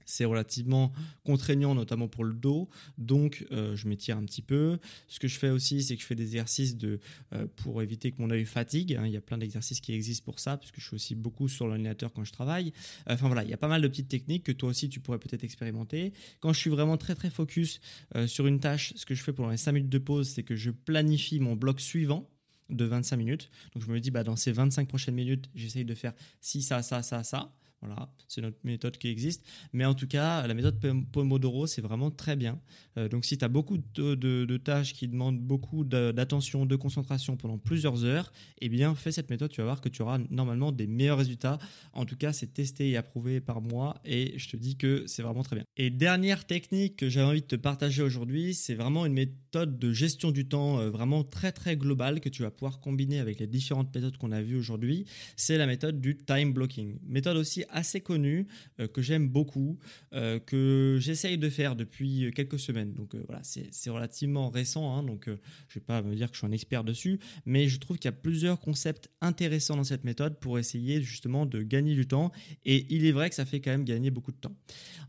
c'est 0.05 0.25
relativement 0.25 0.91
contraignant, 1.23 1.75
notamment 1.75 2.07
pour 2.07 2.23
le 2.23 2.33
dos. 2.33 2.69
Donc, 2.97 3.45
euh, 3.51 3.75
je 3.75 3.87
m'étire 3.87 4.17
un 4.17 4.23
petit 4.23 4.41
peu. 4.41 4.77
Ce 5.07 5.19
que 5.19 5.27
je 5.27 5.37
fais 5.37 5.49
aussi, 5.49 5.83
c'est 5.83 5.95
que 5.95 6.01
je 6.01 6.07
fais 6.07 6.15
des 6.15 6.23
exercices 6.23 6.77
de, 6.77 6.99
euh, 7.33 7.47
pour 7.55 7.81
éviter 7.81 8.11
que 8.11 8.21
mon 8.21 8.29
œil 8.29 8.45
fatigue. 8.45 8.93
Hein. 8.93 9.03
Il 9.05 9.11
y 9.11 9.17
a 9.17 9.21
plein 9.21 9.37
d'exercices 9.37 9.81
qui 9.81 9.93
existent 9.93 10.25
pour 10.25 10.39
ça, 10.39 10.57
puisque 10.57 10.79
je 10.79 10.85
suis 10.85 10.95
aussi 10.95 11.15
beaucoup 11.15 11.47
sur 11.47 11.67
l'ordinateur 11.67 12.13
quand 12.13 12.23
je 12.23 12.31
travaille. 12.31 12.73
Enfin 13.07 13.27
voilà, 13.27 13.43
il 13.43 13.49
y 13.49 13.53
a 13.53 13.57
pas 13.57 13.67
mal 13.67 13.81
de 13.81 13.87
petites 13.87 14.09
techniques 14.09 14.43
que 14.43 14.51
toi 14.51 14.69
aussi 14.69 14.89
tu 14.89 14.99
pourrais 14.99 15.19
peut-être 15.19 15.43
expérimenter. 15.43 16.13
Quand 16.39 16.53
je 16.53 16.59
suis 16.59 16.69
vraiment 16.69 16.97
très 16.97 17.15
très 17.15 17.29
focus 17.29 17.79
euh, 18.15 18.27
sur 18.27 18.47
une 18.47 18.59
tâche, 18.59 18.93
ce 18.95 19.05
que 19.05 19.15
je 19.15 19.23
fais 19.23 19.33
pendant 19.33 19.49
les 19.49 19.57
5 19.57 19.71
minutes 19.71 19.89
de 19.89 19.97
pause, 19.97 20.29
c'est 20.29 20.43
que 20.43 20.55
je 20.55 20.71
planifie 20.71 21.39
mon 21.39 21.55
bloc 21.55 21.79
suivant 21.79 22.29
de 22.69 22.85
25 22.85 23.17
minutes. 23.17 23.49
Donc 23.73 23.83
je 23.83 23.91
me 23.91 23.99
dis, 23.99 24.11
bah, 24.11 24.23
dans 24.23 24.35
ces 24.35 24.51
25 24.51 24.87
prochaines 24.87 25.15
minutes, 25.15 25.49
j'essaye 25.55 25.85
de 25.85 25.95
faire 25.95 26.13
ci, 26.41 26.61
ça, 26.61 26.81
ça, 26.81 27.03
ça, 27.03 27.23
ça. 27.23 27.53
Voilà, 27.81 28.09
c'est 28.27 28.41
notre 28.41 28.57
méthode 28.63 28.97
qui 28.97 29.09
existe. 29.09 29.45
Mais 29.73 29.85
en 29.85 29.93
tout 29.93 30.07
cas, 30.07 30.47
la 30.47 30.53
méthode 30.53 30.79
Pomodoro, 31.11 31.67
c'est 31.67 31.81
vraiment 31.81 32.09
très 32.09 32.35
bien. 32.35 32.59
Euh, 32.97 33.07
donc, 33.07 33.25
si 33.25 33.37
tu 33.37 33.45
as 33.45 33.47
beaucoup 33.47 33.77
de, 33.77 34.57
tâches 34.57 34.93
qui 34.93 35.07
demandent 35.07 35.39
beaucoup 35.39 35.83
d'attention, 35.83 36.65
de 36.65 36.75
concentration 36.75 37.37
pendant 37.37 37.57
plusieurs 37.57 38.03
heures, 38.03 38.31
eh 38.61 38.69
bien, 38.69 38.95
fais 38.95 39.11
cette 39.11 39.29
méthode. 39.29 39.51
Tu 39.51 39.61
vas 39.61 39.65
voir 39.65 39.81
que 39.81 39.89
tu 39.89 40.01
auras 40.01 40.17
normalement 40.29 40.71
des 40.71 40.87
meilleurs 40.87 41.17
résultats. 41.17 41.59
En 41.93 42.05
tout 42.05 42.15
cas, 42.15 42.33
c'est 42.33 42.53
testé 42.53 42.89
et 42.89 42.97
approuvé 42.97 43.39
par 43.39 43.61
moi 43.61 43.97
et 44.05 44.37
je 44.37 44.49
te 44.49 44.57
dis 44.57 44.77
que 44.77 45.03
c'est 45.07 45.21
vraiment 45.21 45.43
très 45.43 45.55
bien. 45.55 45.65
Et 45.77 45.89
dernière 45.89 46.45
technique 46.45 46.95
que 46.97 47.09
j'avais 47.09 47.27
envie 47.27 47.41
de 47.41 47.47
te 47.47 47.55
partager 47.55 48.01
aujourd'hui, 48.01 48.53
c'est 48.53 48.75
vraiment 48.75 49.05
une 49.05 49.13
méthode 49.13 49.77
de 49.77 49.91
gestion 49.91 50.31
du 50.31 50.47
temps 50.47 50.79
euh, 50.79 50.89
vraiment 50.89 51.23
très 51.23 51.51
très 51.51 51.77
globale 51.77 52.19
que 52.19 52.29
tu 52.29 52.43
vas 52.43 52.51
pouvoir 52.51 52.79
combiner 52.79 53.19
avec 53.19 53.39
les 53.39 53.47
différentes 53.47 53.93
méthodes 53.93 54.17
qu'on 54.17 54.31
a 54.31 54.41
vues 54.41 54.57
aujourd'hui. 54.57 55.05
C'est 55.35 55.57
la 55.57 55.67
méthode 55.67 55.99
du 56.01 56.17
time 56.17 56.53
blocking. 56.53 56.97
Méthode 57.05 57.37
aussi 57.37 57.63
assez 57.69 58.01
connu, 58.01 58.47
euh, 58.79 58.87
que 58.87 59.01
j'aime 59.01 59.27
beaucoup, 59.27 59.77
euh, 60.13 60.39
que 60.39 60.97
j'essaye 60.99 61.37
de 61.37 61.49
faire 61.49 61.75
depuis 61.75 62.31
quelques 62.35 62.59
semaines. 62.59 62.93
Donc 62.93 63.15
euh, 63.15 63.23
voilà, 63.27 63.41
c'est 63.43 63.89
relativement 63.89 64.49
récent, 64.49 64.95
hein, 64.95 65.03
donc 65.03 65.25
je 65.25 65.31
ne 65.31 65.37
vais 65.75 65.81
pas 65.81 66.01
me 66.01 66.15
dire 66.15 66.29
que 66.29 66.35
je 66.35 66.39
suis 66.39 66.47
un 66.47 66.51
expert 66.51 66.83
dessus, 66.83 67.19
mais 67.45 67.67
je 67.67 67.79
trouve 67.79 67.97
qu'il 67.97 68.05
y 68.05 68.13
a 68.13 68.17
plusieurs 68.17 68.59
concepts 68.59 69.09
intéressants 69.21 69.75
dans 69.75 69.83
cette 69.83 70.03
méthode 70.03 70.39
pour 70.39 70.59
essayer 70.59 71.01
justement 71.01 71.45
de 71.45 71.61
gagner 71.61 71.95
du 71.95 72.07
temps. 72.07 72.31
Et 72.63 72.85
il 72.89 73.05
est 73.05 73.11
vrai 73.11 73.29
que 73.29 73.35
ça 73.35 73.45
fait 73.45 73.61
quand 73.61 73.71
même 73.71 73.85
gagner 73.85 74.11
beaucoup 74.11 74.31
de 74.31 74.37
temps. 74.37 74.55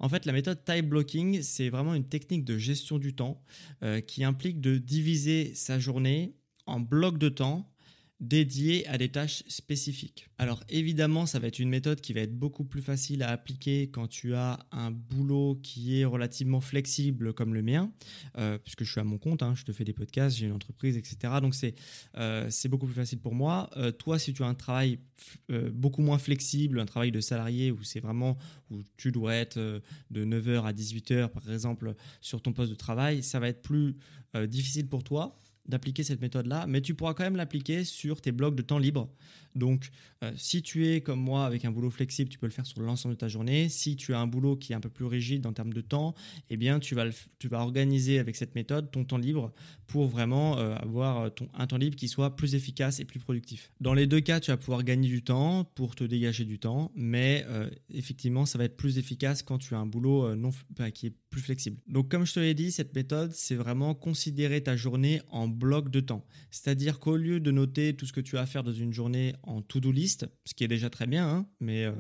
En 0.00 0.08
fait, 0.08 0.26
la 0.26 0.32
méthode 0.32 0.64
time 0.64 0.88
blocking, 0.88 1.42
c'est 1.42 1.68
vraiment 1.68 1.94
une 1.94 2.08
technique 2.08 2.44
de 2.44 2.58
gestion 2.58 2.98
du 2.98 3.14
temps 3.14 3.42
qui 4.06 4.24
implique 4.24 4.60
de 4.60 4.78
diviser 4.78 5.54
sa 5.54 5.78
journée 5.78 6.34
en 6.66 6.80
blocs 6.80 7.18
de 7.18 7.28
temps 7.28 7.70
dédié 8.20 8.86
à 8.86 8.96
des 8.96 9.10
tâches 9.10 9.42
spécifiques. 9.46 10.28
Alors 10.38 10.64
évidemment, 10.70 11.26
ça 11.26 11.38
va 11.38 11.48
être 11.48 11.58
une 11.58 11.68
méthode 11.68 12.00
qui 12.00 12.14
va 12.14 12.20
être 12.20 12.34
beaucoup 12.34 12.64
plus 12.64 12.80
facile 12.80 13.22
à 13.22 13.28
appliquer 13.28 13.90
quand 13.90 14.06
tu 14.06 14.34
as 14.34 14.58
un 14.72 14.90
boulot 14.90 15.60
qui 15.62 16.00
est 16.00 16.04
relativement 16.06 16.62
flexible 16.62 17.34
comme 17.34 17.52
le 17.52 17.62
mien, 17.62 17.92
euh, 18.38 18.56
puisque 18.58 18.84
je 18.84 18.90
suis 18.90 19.00
à 19.00 19.04
mon 19.04 19.18
compte, 19.18 19.42
hein, 19.42 19.54
je 19.54 19.64
te 19.64 19.72
fais 19.72 19.84
des 19.84 19.92
podcasts, 19.92 20.36
j'ai 20.36 20.46
une 20.46 20.52
entreprise, 20.52 20.96
etc. 20.96 21.34
Donc 21.42 21.54
c'est 21.54 21.74
euh, 22.16 22.48
beaucoup 22.70 22.86
plus 22.86 22.94
facile 22.94 23.18
pour 23.18 23.34
moi. 23.34 23.68
Euh, 23.76 23.92
toi, 23.92 24.18
si 24.18 24.32
tu 24.32 24.42
as 24.42 24.46
un 24.46 24.54
travail 24.54 24.98
beaucoup 25.72 26.02
moins 26.02 26.18
flexible, 26.18 26.78
un 26.78 26.84
travail 26.84 27.10
de 27.10 27.20
salarié 27.20 27.70
où 27.70 27.82
c'est 27.82 28.00
vraiment 28.00 28.36
où 28.70 28.82
tu 28.98 29.12
dois 29.12 29.34
être 29.34 29.58
de 29.58 30.24
9h 30.24 30.64
à 30.64 30.72
18h 30.74 31.28
par 31.28 31.50
exemple 31.50 31.94
sur 32.20 32.42
ton 32.42 32.52
poste 32.52 32.70
de 32.70 32.76
travail, 32.76 33.22
ça 33.22 33.40
va 33.40 33.48
être 33.48 33.62
plus 33.62 33.96
difficile 34.46 34.86
pour 34.86 35.04
toi 35.04 35.38
d'appliquer 35.68 36.02
cette 36.02 36.20
méthode-là, 36.20 36.66
mais 36.66 36.80
tu 36.80 36.94
pourras 36.94 37.14
quand 37.14 37.24
même 37.24 37.36
l'appliquer 37.36 37.84
sur 37.84 38.20
tes 38.20 38.32
blocs 38.32 38.54
de 38.54 38.62
temps 38.62 38.78
libre. 38.78 39.08
Donc, 39.56 39.90
euh, 40.22 40.32
si 40.36 40.62
tu 40.62 40.86
es 40.86 41.00
comme 41.00 41.20
moi 41.20 41.44
avec 41.46 41.64
un 41.64 41.70
boulot 41.70 41.90
flexible, 41.90 42.30
tu 42.30 42.38
peux 42.38 42.46
le 42.46 42.52
faire 42.52 42.66
sur 42.66 42.80
l'ensemble 42.80 43.14
de 43.14 43.18
ta 43.18 43.28
journée. 43.28 43.68
Si 43.68 43.96
tu 43.96 44.14
as 44.14 44.20
un 44.20 44.26
boulot 44.26 44.56
qui 44.56 44.72
est 44.72 44.76
un 44.76 44.80
peu 44.80 44.88
plus 44.88 45.04
rigide 45.04 45.46
en 45.46 45.52
termes 45.52 45.72
de 45.72 45.80
temps, 45.80 46.14
eh 46.50 46.56
bien, 46.56 46.78
tu 46.78 46.94
vas, 46.94 47.06
organiser 47.52 48.18
avec 48.18 48.36
cette 48.36 48.54
méthode 48.54 48.90
ton 48.90 49.04
temps 49.04 49.18
libre 49.18 49.52
pour 49.86 50.06
vraiment 50.06 50.58
euh, 50.58 50.74
avoir 50.76 51.32
ton, 51.34 51.48
un 51.54 51.66
temps 51.66 51.78
libre 51.78 51.96
qui 51.96 52.08
soit 52.08 52.36
plus 52.36 52.54
efficace 52.54 53.00
et 53.00 53.04
plus 53.04 53.20
productif. 53.20 53.72
Dans 53.80 53.94
les 53.94 54.06
deux 54.06 54.20
cas, 54.20 54.40
tu 54.40 54.50
vas 54.50 54.56
pouvoir 54.56 54.84
gagner 54.84 55.08
du 55.08 55.22
temps 55.22 55.64
pour 55.74 55.94
te 55.94 56.04
dégager 56.04 56.44
du 56.44 56.58
temps, 56.58 56.92
mais 56.94 57.44
euh, 57.48 57.70
effectivement, 57.90 58.46
ça 58.46 58.58
va 58.58 58.64
être 58.64 58.76
plus 58.76 58.98
efficace 58.98 59.42
quand 59.42 59.58
tu 59.58 59.74
as 59.74 59.78
un 59.78 59.86
boulot 59.86 60.34
non, 60.34 60.50
qui 60.92 61.06
est 61.06 61.14
plus 61.30 61.40
flexible. 61.40 61.78
Donc, 61.88 62.10
comme 62.10 62.26
je 62.26 62.34
te 62.34 62.40
l'ai 62.40 62.54
dit, 62.54 62.72
cette 62.72 62.94
méthode, 62.94 63.32
c'est 63.32 63.54
vraiment 63.54 63.94
considérer 63.94 64.62
ta 64.62 64.76
journée 64.76 65.20
en 65.28 65.48
bloc 65.48 65.90
de 65.90 66.00
temps. 66.00 66.24
C'est-à-dire 66.50 66.98
qu'au 66.98 67.16
lieu 67.16 67.40
de 67.40 67.50
noter 67.50 67.94
tout 67.94 68.06
ce 68.06 68.12
que 68.12 68.20
tu 68.20 68.36
as 68.38 68.42
à 68.42 68.46
faire 68.46 68.62
dans 68.62 68.72
une 68.72 68.92
journée 68.92 69.34
en 69.46 69.62
to-do 69.62 69.92
list, 69.92 70.26
ce 70.44 70.54
qui 70.54 70.64
est 70.64 70.68
déjà 70.68 70.90
très 70.90 71.06
bien, 71.06 71.28
hein, 71.28 71.46
mais 71.60 71.84
euh, 71.84 71.92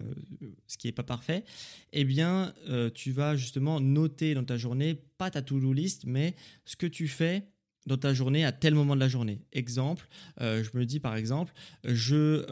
ce 0.66 0.76
qui 0.76 0.88
n'est 0.88 0.92
pas 0.92 1.02
parfait, 1.02 1.44
eh 1.92 2.04
bien, 2.04 2.52
euh, 2.68 2.90
tu 2.90 3.12
vas 3.12 3.36
justement 3.36 3.80
noter 3.80 4.34
dans 4.34 4.44
ta 4.44 4.56
journée, 4.56 4.94
pas 5.16 5.30
ta 5.30 5.42
to-do 5.42 5.72
list, 5.72 6.04
mais 6.06 6.34
ce 6.64 6.76
que 6.76 6.86
tu 6.86 7.08
fais 7.08 7.44
dans 7.86 7.96
ta 7.96 8.12
journée 8.12 8.44
à 8.44 8.50
tel 8.50 8.74
moment 8.74 8.96
de 8.96 9.00
la 9.00 9.08
journée. 9.08 9.40
Exemple, 9.52 10.08
euh, 10.40 10.64
je 10.64 10.76
me 10.76 10.84
dis 10.84 10.98
par 10.98 11.14
exemple, 11.16 11.52
je, 11.84 12.44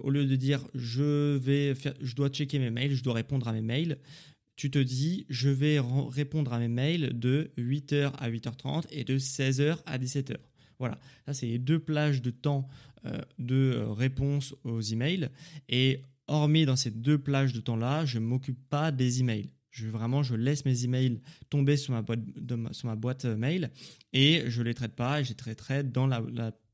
au 0.00 0.08
lieu 0.08 0.24
de 0.24 0.34
dire 0.34 0.66
je 0.74 1.36
vais 1.36 1.74
faire, 1.74 1.92
je 2.00 2.14
dois 2.14 2.30
checker 2.30 2.58
mes 2.58 2.70
mails, 2.70 2.94
je 2.94 3.04
dois 3.04 3.12
répondre 3.12 3.46
à 3.48 3.52
mes 3.52 3.60
mails, 3.60 3.98
tu 4.56 4.70
te 4.70 4.78
dis 4.78 5.26
je 5.28 5.50
vais 5.50 5.78
répondre 5.78 6.54
à 6.54 6.58
mes 6.58 6.68
mails 6.68 7.18
de 7.18 7.50
8h 7.58 8.12
à 8.18 8.30
8h30 8.30 8.84
et 8.90 9.04
de 9.04 9.18
16h 9.18 9.78
à 9.84 9.98
17h. 9.98 10.36
Voilà, 10.78 10.98
ça 11.26 11.34
c'est 11.34 11.58
deux 11.58 11.78
plages 11.78 12.22
de 12.22 12.30
temps 12.30 12.68
de 13.38 13.72
euh, 13.74 13.92
réponse 13.92 14.54
aux 14.64 14.80
emails. 14.80 15.28
Et 15.68 16.02
hormis 16.26 16.66
dans 16.66 16.76
ces 16.76 16.90
deux 16.90 17.18
plages 17.18 17.52
de 17.52 17.60
temps-là, 17.60 18.04
je 18.04 18.18
ne 18.18 18.24
m'occupe 18.24 18.58
pas 18.68 18.90
des 18.90 19.20
emails. 19.20 19.50
Je, 19.70 19.86
vraiment, 19.86 20.22
je 20.22 20.34
laisse 20.34 20.64
mes 20.64 20.84
emails 20.84 21.20
tomber 21.50 21.76
sur 21.76 21.92
ma 21.92 22.02
boîte, 22.02 22.20
sur 22.72 22.88
ma 22.88 22.96
boîte 22.96 23.24
euh, 23.24 23.36
mail 23.36 23.70
et 24.12 24.44
je 24.46 24.60
ne 24.60 24.66
les 24.66 24.74
traite 24.74 24.94
pas 24.94 25.20
et 25.20 25.24
je 25.24 25.30
les 25.30 25.36
traiterai 25.36 25.84
dans 25.84 26.06
la, 26.06 26.22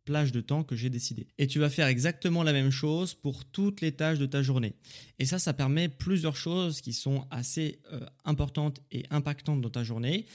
plage 0.05 0.33
de 0.33 0.43
temps 0.43 0.65
que 0.65 0.77
j'ai 0.77 0.91
décidé. 0.91 1.27
Et 1.39 1.47
tu 1.47 1.59
vas 1.59 1.71
faire 1.71 1.87
exactement 1.87 2.43
la 2.43 2.53
même 2.53 2.71
chose 2.71 3.15
pour 3.15 3.47
toutes 3.47 3.81
les 3.81 3.93
tâches 3.93 4.19
de 4.19 4.27
ta 4.27 4.43
journée. 4.43 4.75
Et 5.19 5.25
ça, 5.25 5.39
ça 5.39 5.55
permet 5.55 5.89
plusieurs 5.89 6.37
choses 6.37 6.83
qui 6.83 6.93
sont 6.93 7.27
assez 7.31 7.81
importantes 8.27 8.83
et 8.93 9.05
impactantes 9.09 9.63
dans 9.63 9.71
ta 9.71 9.83
journée, 9.83 10.27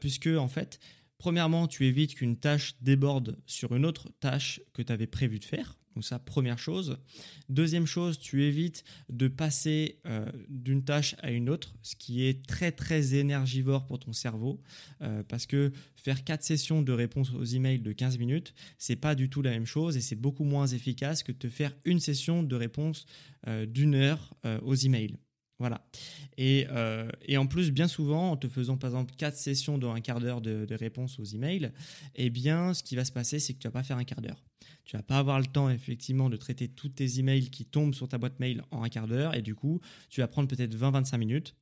puisque 0.00 0.26
en 0.26 0.48
fait, 0.48 0.80
Premièrement, 1.18 1.66
tu 1.66 1.86
évites 1.86 2.14
qu'une 2.14 2.36
tâche 2.36 2.76
déborde 2.80 3.38
sur 3.46 3.74
une 3.74 3.86
autre 3.86 4.10
tâche 4.20 4.60
que 4.72 4.82
tu 4.82 4.92
avais 4.92 5.06
prévu 5.06 5.38
de 5.38 5.44
faire. 5.44 5.76
Donc 5.96 6.04
ça, 6.04 6.18
première 6.18 6.58
chose. 6.58 6.98
Deuxième 7.48 7.86
chose, 7.86 8.18
tu 8.18 8.44
évites 8.44 8.84
de 9.08 9.28
passer 9.28 9.98
euh, 10.04 10.30
d'une 10.50 10.84
tâche 10.84 11.16
à 11.22 11.30
une 11.30 11.48
autre, 11.48 11.74
ce 11.80 11.96
qui 11.96 12.26
est 12.26 12.46
très 12.46 12.70
très 12.70 13.14
énergivore 13.14 13.86
pour 13.86 13.98
ton 13.98 14.12
cerveau, 14.12 14.60
euh, 15.00 15.22
parce 15.26 15.46
que 15.46 15.72
faire 15.96 16.22
quatre 16.22 16.42
sessions 16.42 16.82
de 16.82 16.92
réponse 16.92 17.32
aux 17.32 17.44
emails 17.44 17.80
de 17.80 17.92
15 17.92 18.18
minutes, 18.18 18.52
c'est 18.76 18.96
pas 18.96 19.14
du 19.14 19.30
tout 19.30 19.40
la 19.40 19.52
même 19.52 19.64
chose 19.64 19.96
et 19.96 20.02
c'est 20.02 20.16
beaucoup 20.16 20.44
moins 20.44 20.66
efficace 20.66 21.22
que 21.22 21.32
de 21.32 21.48
faire 21.48 21.74
une 21.86 21.98
session 21.98 22.42
de 22.42 22.56
réponse 22.56 23.06
euh, 23.48 23.64
d'une 23.64 23.94
heure 23.94 24.34
aux 24.62 24.74
emails. 24.74 25.16
Voilà. 25.58 25.86
Euh, 26.38 27.10
et, 27.22 27.38
en 27.38 27.46
plus, 27.46 27.70
bien 27.70 27.88
souvent, 27.88 28.32
en 28.32 28.36
te 28.36 28.48
faisant 28.48 28.76
par 28.76 28.90
exemple 28.90 29.14
quatre 29.16 29.36
sessions 29.36 29.78
dans 29.78 29.92
un 29.92 30.00
quart 30.00 30.20
d'heure 30.20 30.40
de, 30.40 30.66
réponse 30.74 31.18
aux 31.18 31.24
emails, 31.24 31.72
eh 32.14 32.30
bien, 32.30 32.74
ce 32.74 32.82
qui 32.82 32.96
va 32.96 33.04
se 33.04 33.12
passer, 33.12 33.38
c'est 33.38 33.54
que 33.54 33.58
tu 33.58 33.66
vas 33.66 33.72
pas 33.72 33.82
faire 33.82 33.96
un 33.96 34.04
quart 34.04 34.20
d'heure. 34.20 34.44
Tu 34.84 34.96
vas 34.96 35.02
pas 35.02 35.18
avoir 35.18 35.40
le 35.40 35.46
temps 35.46 35.70
effectivement 35.70 36.28
de 36.28 36.36
traiter 36.36 36.68
tous 36.68 36.90
tes 36.90 37.18
emails 37.18 37.50
qui 37.50 37.64
tombent 37.64 37.94
sur 37.94 38.08
ta 38.08 38.18
boîte 38.18 38.38
mail 38.38 38.62
en 38.70 38.82
un 38.82 38.88
quart 38.88 39.08
d'heure, 39.08 39.34
et 39.34 39.42
du 39.42 39.54
coup, 39.54 39.80
tu 40.10 40.20
vas 40.20 40.28
prendre 40.28 40.48
peut-être 40.48 40.74
20-25 40.76 41.18
minutes 41.18 41.56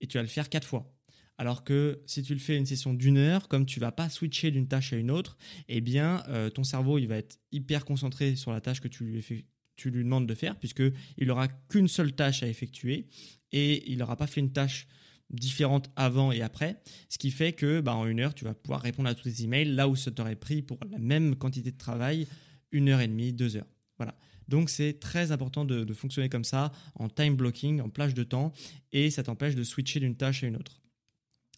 et 0.00 0.06
tu 0.06 0.18
vas 0.18 0.22
le 0.22 0.28
faire 0.28 0.48
quatre 0.48 0.66
fois. 0.66 0.92
Alors 1.38 1.64
que 1.64 2.02
si 2.06 2.22
tu 2.22 2.34
le 2.34 2.40
fais 2.40 2.56
une 2.56 2.66
session 2.66 2.92
d'une 2.92 3.16
heure, 3.16 3.48
comme 3.48 3.66
tu 3.66 3.80
vas 3.80 3.90
pas 3.90 4.08
switcher 4.08 4.50
d'une 4.50 4.68
tâche 4.68 4.92
à 4.92 4.96
une 4.96 5.10
autre, 5.10 5.38
eh 5.68 5.80
bien, 5.80 6.22
euh, 6.28 6.50
ton 6.50 6.62
cerveau 6.62 6.98
il 6.98 7.06
va 7.06 7.16
être 7.16 7.38
hyper 7.50 7.84
concentré 7.84 8.36
sur 8.36 8.52
la 8.52 8.60
tâche 8.60 8.80
que 8.80 8.88
tu 8.88 9.04
lui, 9.04 9.22
fais, 9.22 9.46
tu 9.76 9.90
lui 9.90 10.04
demandes 10.04 10.26
de 10.26 10.34
faire, 10.34 10.58
puisqu'il 10.58 10.92
n'aura 11.26 11.48
qu'une 11.48 11.88
seule 11.88 12.12
tâche 12.12 12.42
à 12.42 12.48
effectuer 12.48 13.06
et 13.52 13.90
il 13.90 13.98
n'aura 13.98 14.16
pas 14.16 14.26
fait 14.26 14.40
une 14.40 14.52
tâche 14.52 14.86
différente 15.30 15.90
avant 15.96 16.30
et 16.30 16.42
après, 16.42 16.80
ce 17.08 17.18
qui 17.18 17.30
fait 17.30 17.52
que 17.52 17.80
bah, 17.80 17.94
en 17.94 18.06
une 18.06 18.20
heure, 18.20 18.34
tu 18.34 18.44
vas 18.44 18.54
pouvoir 18.54 18.82
répondre 18.82 19.08
à 19.08 19.14
tous 19.14 19.30
tes 19.30 19.44
emails 19.44 19.74
là 19.74 19.88
où 19.88 19.96
ça 19.96 20.10
t'aurait 20.10 20.36
pris 20.36 20.62
pour 20.62 20.78
la 20.90 20.98
même 20.98 21.36
quantité 21.36 21.70
de 21.70 21.78
travail 21.78 22.26
une 22.70 22.88
heure 22.88 23.00
et 23.00 23.08
demie, 23.08 23.32
deux 23.32 23.56
heures. 23.56 23.66
Voilà. 23.98 24.14
Donc 24.48 24.68
c'est 24.68 24.94
très 24.94 25.32
important 25.32 25.64
de, 25.64 25.84
de, 25.84 25.94
fonctionner 25.94 26.28
comme 26.28 26.44
ça, 26.44 26.72
en 26.96 27.08
time 27.08 27.36
blocking, 27.36 27.80
en 27.80 27.88
plage 27.88 28.14
de 28.14 28.24
temps, 28.24 28.52
et 28.92 29.10
ça 29.10 29.22
t'empêche 29.22 29.54
de 29.54 29.64
switcher 29.64 30.00
d'une 30.00 30.16
tâche 30.16 30.42
à 30.44 30.46
une 30.46 30.56
autre. 30.56 30.82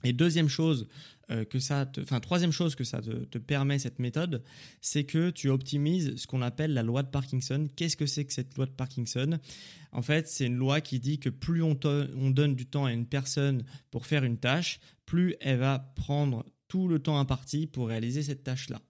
Et 0.05 0.13
deuxième 0.13 0.49
chose 0.49 0.87
euh, 1.31 1.45
que 1.45 1.59
ça, 1.59 1.91
enfin 2.01 2.21
troisième 2.21 2.53
chose 2.53 2.75
que 2.75 2.85
ça 2.85 3.01
te, 3.01 3.39
permet 3.39 3.79
cette 3.79 3.99
méthode, 3.99 4.43
c'est 4.81 5.05
que 5.05 5.31
tu 5.31 5.49
optimises 5.49 6.17
ce 6.17 6.27
qu'on 6.27 6.43
appelle 6.43 6.75
la 6.75 6.83
loi 6.83 7.03
de 7.03 7.09
Parkinson. 7.09 7.69
Qu'est-ce 7.77 7.97
que 7.97 8.07
c'est 8.07 8.25
que 8.25 8.33
cette 8.33 8.57
loi 8.57 8.67
de 8.67 8.73
Parkinson? 8.73 9.39
En 9.93 10.03
fait, 10.03 10.29
c'est 10.29 10.47
une 10.47 10.57
loi 10.57 10.81
qui 10.81 11.01
dit 11.01 11.19
que 11.19 11.31
plus 11.31 11.63
on, 11.63 11.75
donne 11.75 12.55
du 12.55 12.67
temps 12.67 12.85
à 12.85 12.93
une 12.93 13.07
personne 13.07 13.65
pour 13.91 14.07
faire 14.07 14.25
une 14.25 14.39
tâche, 14.39 14.81
plus 15.07 15.35
elle 15.41 15.59
va 15.59 15.79
prendre 15.97 16.45
tout 16.69 16.89
le 16.89 16.99
temps 16.99 17.19
imparti 17.19 17.67
pour 17.67 17.89
réaliser 17.89 18.23
cette 18.23 18.43
tâche-là. 18.43 18.81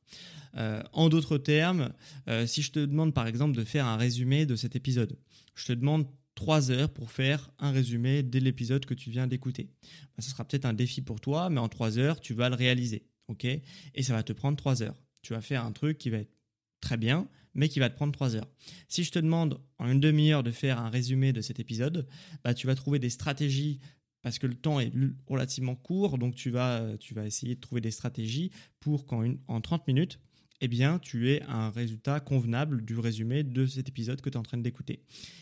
Euh, 0.57 0.83
en 0.93 1.09
d'autres 1.09 1.39
termes, 1.39 1.93
euh, 2.29 2.47
si 2.47 2.63
je 2.63 2.73
te 2.73 2.79
demande 2.79 3.13
par 3.13 3.27
exemple 3.27 3.57
de 3.57 3.65
faire 3.65 3.87
un 3.87 3.97
résumé 3.97 4.47
de 4.47 4.57
cet 4.57 4.77
épisode, 4.77 5.17
je 5.55 5.67
te 5.67 5.73
demande 5.73 6.07
trois 6.35 6.71
heures 6.71 6.93
pour 6.93 7.11
faire 7.11 7.51
un 7.59 7.71
résumé 7.71 8.23
dès 8.23 8.41
l'épisode 8.41 8.85
que 8.85 8.95
tu 8.95 9.11
viens 9.11 9.27
d'écouter. 9.27 9.71
Bah, 9.83 10.23
ce 10.23 10.31
sera 10.31 10.45
peut-être 10.45 10.65
un 10.65 10.73
défi 10.73 11.03
pour 11.03 11.21
toi, 11.21 11.51
mais 11.51 11.61
en 11.61 11.69
trois 11.69 11.99
heures, 11.99 12.21
tu 12.21 12.35
vas 12.35 12.49
le 12.49 12.55
réaliser. 12.55 13.07
ok? 13.29 13.45
Et 13.45 14.03
ça 14.03 14.13
va 14.13 14.23
te 14.23 14.33
prendre 14.33 14.57
trois 14.57 14.83
heures. 14.83 14.97
Tu 15.23 15.33
vas 15.33 15.41
faire 15.41 15.65
un 15.65 15.73
truc 15.73 15.99
qui 15.99 16.11
va 16.11 16.19
être 16.19 16.33
très 16.81 16.97
bien, 16.97 17.29
mais 17.55 17.69
qui 17.69 17.79
va 17.79 17.89
te 17.89 17.97
prendre 17.97 18.13
trois 18.13 18.37
heures. 18.37 18.49
Si 18.89 19.05
je 19.05 19.13
te 19.13 19.19
demande 19.19 19.61
en 19.79 19.91
une 19.91 20.01
demi-heure 20.01 20.43
de 20.43 20.51
faire 20.51 20.79
un 20.79 20.91
résumé 20.91 21.33
de 21.33 21.41
cet 21.41 21.61
épisode, 21.61 22.07
bah, 22.43 22.53
tu 22.53 22.67
vas 22.67 22.75
trouver 22.75 22.99
des 22.99 23.11
stratégies 23.11 23.81
parce 24.23 24.39
que 24.39 24.47
le 24.47 24.55
temps 24.55 24.81
est 24.81 24.91
relativement 25.27 25.77
court, 25.77 26.17
donc 26.17 26.35
tu 26.35 26.49
vas, 26.49 26.97
tu 26.99 27.13
vas 27.13 27.27
essayer 27.27 27.57
de 27.57 27.61
trouver 27.61 27.83
des 27.83 27.91
stratégies 27.91 28.51
pour 28.81 29.05
qu'en 29.05 29.35
en 29.49 29.61
30 29.61 29.87
minutes, 29.87 30.19
eh 30.65 30.69
bien, 30.69 30.99
tu 30.99 31.31
es 31.31 31.43
un 31.43 31.71
résultat 31.71 32.21
convenable 32.21 32.85
du 32.85 32.99
résumé 32.99 33.43
de 33.43 33.67
cet 33.67 33.89
épisode 33.89 34.21
que 34.21 34.31
tu 34.31 34.35
es 34.35 34.39
en 34.39 34.43
train 34.43 34.59
d'écouter. 34.59 35.01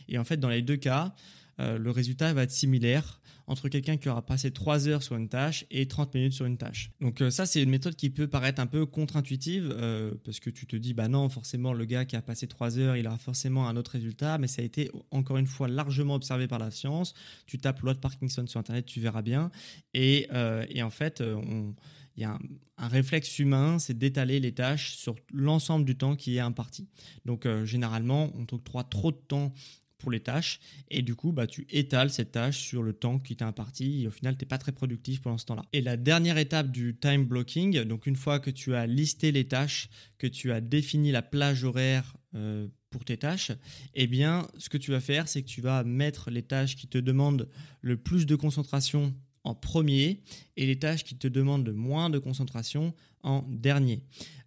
Et 0.09 0.19
en 0.19 0.25
fait, 0.25 0.37
dans 0.37 0.49
les 0.49 0.63
deux 0.63 0.77
cas, 0.77 1.15
euh, 1.61 1.79
le 1.79 1.91
résultat 1.91 2.33
va 2.33 2.43
être 2.43 2.51
similaire 2.51 3.21
entre 3.47 3.69
quelqu'un 3.69 3.97
qui 3.97 4.09
aura 4.09 4.25
passé 4.25 4.51
3 4.51 4.89
heures 4.89 5.03
sur 5.03 5.17
une 5.17 5.29
tâche 5.29 5.67
et 5.71 5.87
30 5.87 6.15
minutes 6.15 6.33
sur 6.33 6.47
une 6.47 6.57
tâche. 6.57 6.91
Donc 7.01 7.21
euh, 7.21 7.31
ça, 7.31 7.45
c'est 7.45 7.63
une 7.63 7.71
méthode 7.71 7.95
qui 7.95 8.11
peut 8.11 8.27
paraître 8.27 8.61
un 8.61 8.67
peu 8.67 8.87
contre-intuitive 8.87 9.73
euh, 9.77 10.13
parce 10.25 10.41
que 10.41 10.51
tu 10.51 10.67
te 10.67 10.75
dis, 10.75 10.95
bah 10.95 11.09
non, 11.09 11.29
forcément, 11.29 11.73
le 11.73 11.85
gars 11.85 12.05
qui 12.05 12.17
a 12.17 12.23
passé 12.23 12.47
3 12.47 12.79
heures, 12.79 12.97
il 12.97 13.07
aura 13.07 13.19
forcément 13.19 13.69
un 13.69 13.77
autre 13.77 13.93
résultat, 13.93 14.39
mais 14.39 14.49
ça 14.49 14.63
a 14.63 14.65
été 14.65 14.91
encore 15.11 15.37
une 15.37 15.47
fois 15.47 15.69
largement 15.69 16.15
observé 16.15 16.49
par 16.49 16.59
la 16.59 16.71
science. 16.71 17.15
Tu 17.47 17.59
tapes 17.59 17.81
loi 17.81 17.95
Parkinson 17.95 18.47
sur 18.47 18.59
Internet, 18.59 18.87
tu 18.87 19.01
verras 19.01 19.23
bien. 19.23 19.51
Et, 19.95 20.29
et 20.71 20.83
en 20.83 20.91
fait, 20.91 21.21
on 21.21 21.75
il 22.17 22.23
y 22.23 22.25
a 22.25 22.39
un, 22.79 22.89
réflexe 22.89 23.39
humain, 23.39 23.79
c'est 23.79 23.97
d'étaler 23.97 24.41
les 24.41 24.53
tâches 24.53 24.97
sur 24.97 25.15
l'ensemble 25.33 25.85
du 25.85 25.97
temps 25.97 26.17
qui 26.17 26.37
est 26.37 26.41
imparti. 26.41 26.89
Donc 27.25 27.47
euh, 27.47 27.65
généralement, 27.65 28.31
on 28.37 28.45
t'octroie 28.45 28.85
trop 28.85 29.13
de 29.13 29.17
temps 29.17 29.55
pour 29.99 30.11
les 30.11 30.21
tâches 30.21 30.59
et 30.91 31.01
du 31.01 31.15
coup 31.15 31.31
bah 31.31 31.47
tu 31.47 31.65
étales 31.71 32.11
cette 32.11 32.33
tâche 32.33 32.59
sur 32.59 32.83
le 32.83 32.93
temps 32.93 33.21
qui 33.21 33.37
t'est 33.37 33.45
imparti 33.45 34.03
et 34.03 34.09
au 34.09 34.11
final 34.11 34.37
tu 34.37 34.45
n'es 34.45 34.49
pas 34.49 34.59
très 34.59 34.73
productif 34.73 35.23
pendant 35.23 35.39
ce 35.39 35.47
temps-là. 35.47 35.63
Et 35.73 35.81
la 35.81 35.97
dernière 35.97 36.39
étape 36.39 36.73
du 36.73 36.97
time 36.97 37.25
blocking, 37.25 37.85
donc 37.85 38.07
une 38.07 38.17
fois 38.17 38.41
que 38.41 38.51
tu 38.51 38.75
as 38.75 38.87
listé 38.89 39.31
les 39.31 39.47
tâches, 39.47 39.89
que 40.19 40.27
tu 40.27 40.51
as 40.51 40.61
défini 40.61 41.13
la 41.13 41.23
plage 41.23 41.63
horaire 41.63 42.17
euh, 42.35 42.67
pour 42.91 43.05
tes 43.05 43.17
tâches, 43.17 43.53
eh 43.95 44.09
bien 44.09 44.49
ce 44.59 44.69
que 44.69 44.77
tu 44.77 44.91
vas 44.91 45.01
faire 45.01 45.29
c'est 45.29 45.43
que 45.43 45.49
tu 45.49 45.61
vas 45.61 45.85
mettre 45.85 46.31
les 46.31 46.43
tâches 46.43 46.75
qui 46.75 46.89
te 46.89 46.99
demandent 46.99 47.49
le 47.81 47.97
plus 47.97 48.27
de 48.27 48.35
concentration 48.35 49.15
en 49.45 49.55
premier 49.55 50.21
et 50.57 50.67
les 50.67 50.79
tâches 50.79 51.05
qui 51.05 51.17
te 51.17 51.29
demandent 51.29 51.67
le 51.67 51.73
moins 51.73 52.11
de 52.11 52.19
concentration 52.19 52.95
en 53.23 53.45
dernier. 53.49 54.03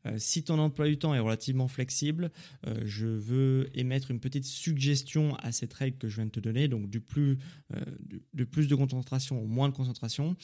Euh, 0.06 0.16
si 0.18 0.44
ton 0.44 0.60
emploi 0.60 0.88
du 0.88 0.98
temps 0.98 1.14
est 1.14 1.20
relativement 1.20 1.68
flexible, 1.68 2.32
euh, 2.68 2.82
je 2.86 3.08
veux 3.08 3.70
émettre 3.74 4.12
une 4.12 4.20
petite 4.20 4.46
suggestion 4.46 5.36
à 5.38 5.52
cette 5.52 5.74
règle 5.74 5.98
que 5.98 6.08
je 6.10 6.18
viens 6.18 6.26
de 6.26 6.32
te 6.32 6.40
donner, 6.40 6.68
donc 6.68 6.90
du 6.90 7.00
plus, 7.00 7.38
euh, 7.74 7.82
de 8.34 8.44
plus 8.44 8.68
de 8.68 8.76
concentration 8.76 9.42
au 9.42 9.48
moins 9.48 9.70
de 9.70 9.74
concentration. 9.74 10.36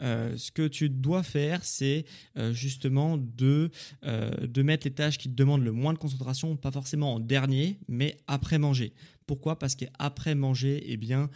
ce 0.00 0.50
que 0.50 0.68
tu 0.68 0.88
dois 0.88 1.22
faire, 1.22 1.64
c'est 1.64 2.04
justement 2.52 3.16
de, 3.18 3.70
de 4.02 4.62
mettre 4.62 4.86
les 4.86 4.92
tâches 4.92 5.18
qui 5.18 5.28
te 5.28 5.34
demandent 5.34 5.64
le 5.64 5.72
moins 5.72 5.92
de 5.92 5.98
concentration, 5.98 6.56
pas 6.56 6.70
forcément 6.70 7.14
en 7.14 7.20
dernier, 7.20 7.78
mais 7.88 8.16
après 8.26 8.58
manger. 8.58 8.92
Pourquoi? 9.28 9.58
Parce 9.58 9.76
qu'après 9.76 10.34
manger, 10.34 10.82
eh 10.86 10.96
bien, 10.96 11.30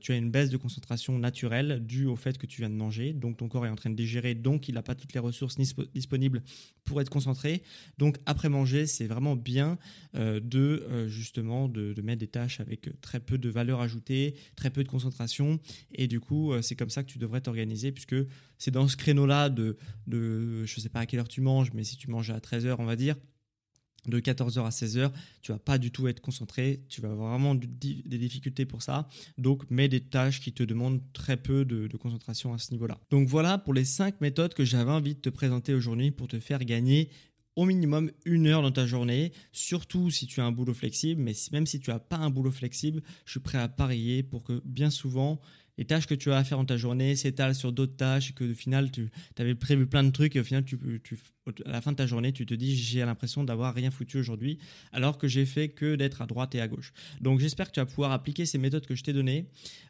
tu 0.00 0.12
as 0.12 0.16
une 0.16 0.30
baisse 0.30 0.50
de 0.50 0.56
concentration 0.56 1.18
naturelle 1.18 1.84
due 1.86 2.06
au 2.06 2.16
fait 2.16 2.38
que 2.38 2.46
tu 2.46 2.62
viens 2.62 2.70
de 2.70 2.74
manger, 2.74 3.12
donc 3.12 3.36
ton 3.36 3.48
corps 3.48 3.66
est 3.66 3.70
en 3.70 3.76
train 3.76 3.90
de 3.90 3.94
digérer, 3.94 4.34
donc 4.34 4.68
il 4.68 4.74
n'a 4.74 4.82
pas 4.82 4.94
toutes 4.94 5.12
les 5.12 5.20
ressources 5.20 5.56
disponible 5.94 6.42
pour 6.84 7.00
être 7.00 7.10
concentré. 7.10 7.62
Donc 7.98 8.18
après 8.26 8.48
manger, 8.48 8.86
c'est 8.86 9.06
vraiment 9.06 9.36
bien 9.36 9.78
euh, 10.16 10.40
de 10.40 10.86
euh, 10.88 11.08
justement 11.08 11.68
de, 11.68 11.94
mettre 12.02 12.20
des 12.20 12.28
tâches 12.28 12.60
avec 12.60 13.00
très 13.00 13.20
peu 13.20 13.38
de 13.38 13.48
valeur 13.48 13.80
ajoutée, 13.80 14.34
très 14.56 14.70
peu 14.70 14.84
de 14.84 14.88
concentration. 14.88 15.58
Et 15.92 16.06
du 16.06 16.20
coup, 16.20 16.52
euh, 16.52 16.62
c'est 16.62 16.76
comme 16.76 16.90
ça 16.90 17.02
que 17.02 17.10
tu 17.10 17.18
devrais 17.18 17.40
t'organiser 17.40 17.92
puisque 17.92 18.16
c'est 18.58 18.70
dans 18.70 18.88
ce 18.88 18.96
créneau-là 18.96 19.48
de, 19.48 19.76
de, 20.06 20.64
je 20.64 20.80
sais 20.80 20.88
pas 20.88 21.00
à 21.00 21.06
quelle 21.06 21.20
heure 21.20 21.28
tu 21.28 21.40
manges, 21.40 21.72
mais 21.74 21.84
si 21.84 21.96
tu 21.96 22.10
manges 22.10 22.30
à 22.30 22.38
13h, 22.38 22.76
on 22.78 22.84
va 22.84 22.96
dire, 22.96 23.16
de 24.06 24.20
14h 24.20 24.64
à 24.64 24.70
16h, 24.70 25.10
tu 25.42 25.52
vas 25.52 25.58
pas 25.58 25.78
du 25.78 25.90
tout 25.90 26.08
être 26.08 26.20
concentré, 26.20 26.82
tu 26.88 27.00
vas 27.00 27.10
avoir 27.10 27.30
vraiment 27.30 27.54
des 27.54 28.18
difficultés 28.18 28.66
pour 28.66 28.82
ça. 28.82 29.08
Donc, 29.38 29.68
mets 29.70 29.88
des 29.88 30.00
tâches 30.00 30.40
qui 30.40 30.52
te 30.52 30.62
demandent 30.62 31.00
très 31.12 31.36
peu 31.36 31.64
de, 31.64 31.88
concentration 31.96 32.52
à 32.52 32.58
ce 32.58 32.72
niveau-là. 32.72 32.98
Donc 33.10 33.28
voilà 33.28 33.56
pour 33.56 33.72
les 33.72 33.84
5 33.84 34.20
méthodes 34.20 34.52
que 34.52 34.64
j'avais 34.64 34.90
envie 34.90 35.14
de 35.14 35.20
te 35.20 35.28
présenter 35.28 35.74
aujourd'hui 35.74 36.10
pour 36.10 36.28
te 36.28 36.38
faire 36.40 36.64
gagner 36.64 37.08
au 37.56 37.64
minimum 37.64 38.10
une 38.24 38.48
heure 38.48 38.62
dans 38.62 38.72
ta 38.72 38.84
journée, 38.84 39.32
surtout 39.52 40.10
si 40.10 40.26
tu 40.26 40.40
as 40.40 40.44
un 40.44 40.50
boulot 40.50 40.74
flexible, 40.74 41.22
mais 41.22 41.34
même 41.52 41.66
si 41.66 41.78
tu 41.78 41.90
n'as 41.90 42.00
pas 42.00 42.16
un 42.16 42.30
boulot 42.30 42.50
flexible, 42.50 43.00
je 43.24 43.30
suis 43.30 43.40
prêt 43.40 43.58
à 43.58 43.68
parier 43.68 44.22
pour 44.24 44.42
que 44.42 44.60
bien 44.64 44.90
souvent, 44.90 45.40
les 45.78 45.84
tâches 45.84 46.06
que 46.06 46.14
tu 46.14 46.30
as 46.32 46.38
à 46.38 46.44
faire 46.44 46.58
dans 46.58 46.64
ta 46.64 46.76
journée 46.76 47.16
s'étalent 47.16 47.54
sur 47.54 47.72
d'autres 47.72 47.96
tâches 47.96 48.30
et 48.30 48.32
que 48.32 48.52
au 48.52 48.54
final 48.54 48.90
tu 48.90 49.10
avais 49.38 49.54
prévu 49.54 49.86
plein 49.86 50.04
de 50.04 50.10
trucs 50.10 50.36
et 50.36 50.40
au 50.40 50.44
final 50.44 50.64
tu, 50.64 50.78
à 51.64 51.70
la 51.70 51.80
fin 51.80 51.92
de 51.92 51.96
ta 51.96 52.06
journée 52.06 52.32
tu 52.32 52.46
te 52.46 52.54
dis 52.54 52.76
j'ai 52.76 53.00
l'impression 53.04 53.44
d'avoir 53.44 53.74
rien 53.74 53.90
foutu 53.90 54.18
aujourd'hui 54.18 54.58
alors 54.92 55.18
que 55.18 55.28
j'ai 55.28 55.46
fait 55.46 55.68
que 55.68 55.96
d'être 55.96 56.22
à 56.22 56.26
droite 56.26 56.54
et 56.54 56.60
à 56.60 56.68
gauche. 56.68 56.92
Donc 57.20 57.40
j'espère 57.40 57.68
que 57.68 57.72
tu 57.72 57.80
vas 57.80 57.86
pouvoir 57.86 58.12
appliquer 58.12 58.46
ces 58.46 58.58
méthodes 58.58 58.86
que 58.86 58.94
je 58.94 59.02
t'ai 59.02 59.12
données 59.12 59.46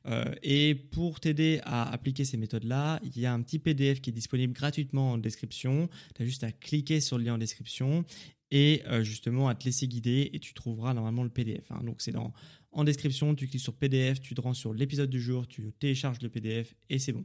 euh, 0.07 0.25
et 0.43 0.75
pour 0.75 1.21
t'aider 1.21 1.61
à 1.65 1.91
appliquer 1.93 2.25
ces 2.25 2.37
méthodes 2.37 2.65
là 2.65 3.01
il 3.03 3.19
y 3.21 3.27
a 3.27 3.33
un 3.33 3.43
petit 3.43 3.59
PDF 3.59 4.01
qui 4.01 4.11
est 4.11 4.15
disponible 4.15 4.53
gratuitement 4.53 5.13
en 5.13 5.19
description. 5.19 5.89
Tu 6.15 6.23
as 6.23 6.27
juste 6.27 6.45
à 6.45 6.53
cliquer 6.53 7.01
sur 7.01 7.19
le 7.19 7.25
lien 7.25 7.35
en 7.35 7.39
description 7.39 8.05
et 8.51 8.83
euh, 8.87 9.03
justement 9.03 9.49
à 9.49 9.55
te 9.55 9.65
laisser 9.65 9.89
guider 9.89 10.31
et 10.33 10.39
tu 10.39 10.55
trouveras 10.55 10.95
normalement 10.95 11.25
le 11.25 11.29
PDF. 11.29 11.71
Hein. 11.71 11.81
Donc 11.83 11.97
c'est 12.01 12.13
dans 12.13 12.33
en 12.75 12.85
description, 12.85 13.35
tu 13.35 13.47
cliques 13.47 13.63
sur 13.63 13.75
PDF, 13.75 14.21
tu 14.21 14.35
te 14.35 14.41
rends 14.41 14.53
sur 14.53 14.75
l'épisode 14.75 15.09
du 15.09 15.21
jour, 15.21 15.47
tu 15.47 15.73
télécharges 15.79 16.21
le 16.21 16.29
PDF 16.29 16.75
et 16.91 16.99
c'est 16.99 17.13
bon. 17.13 17.25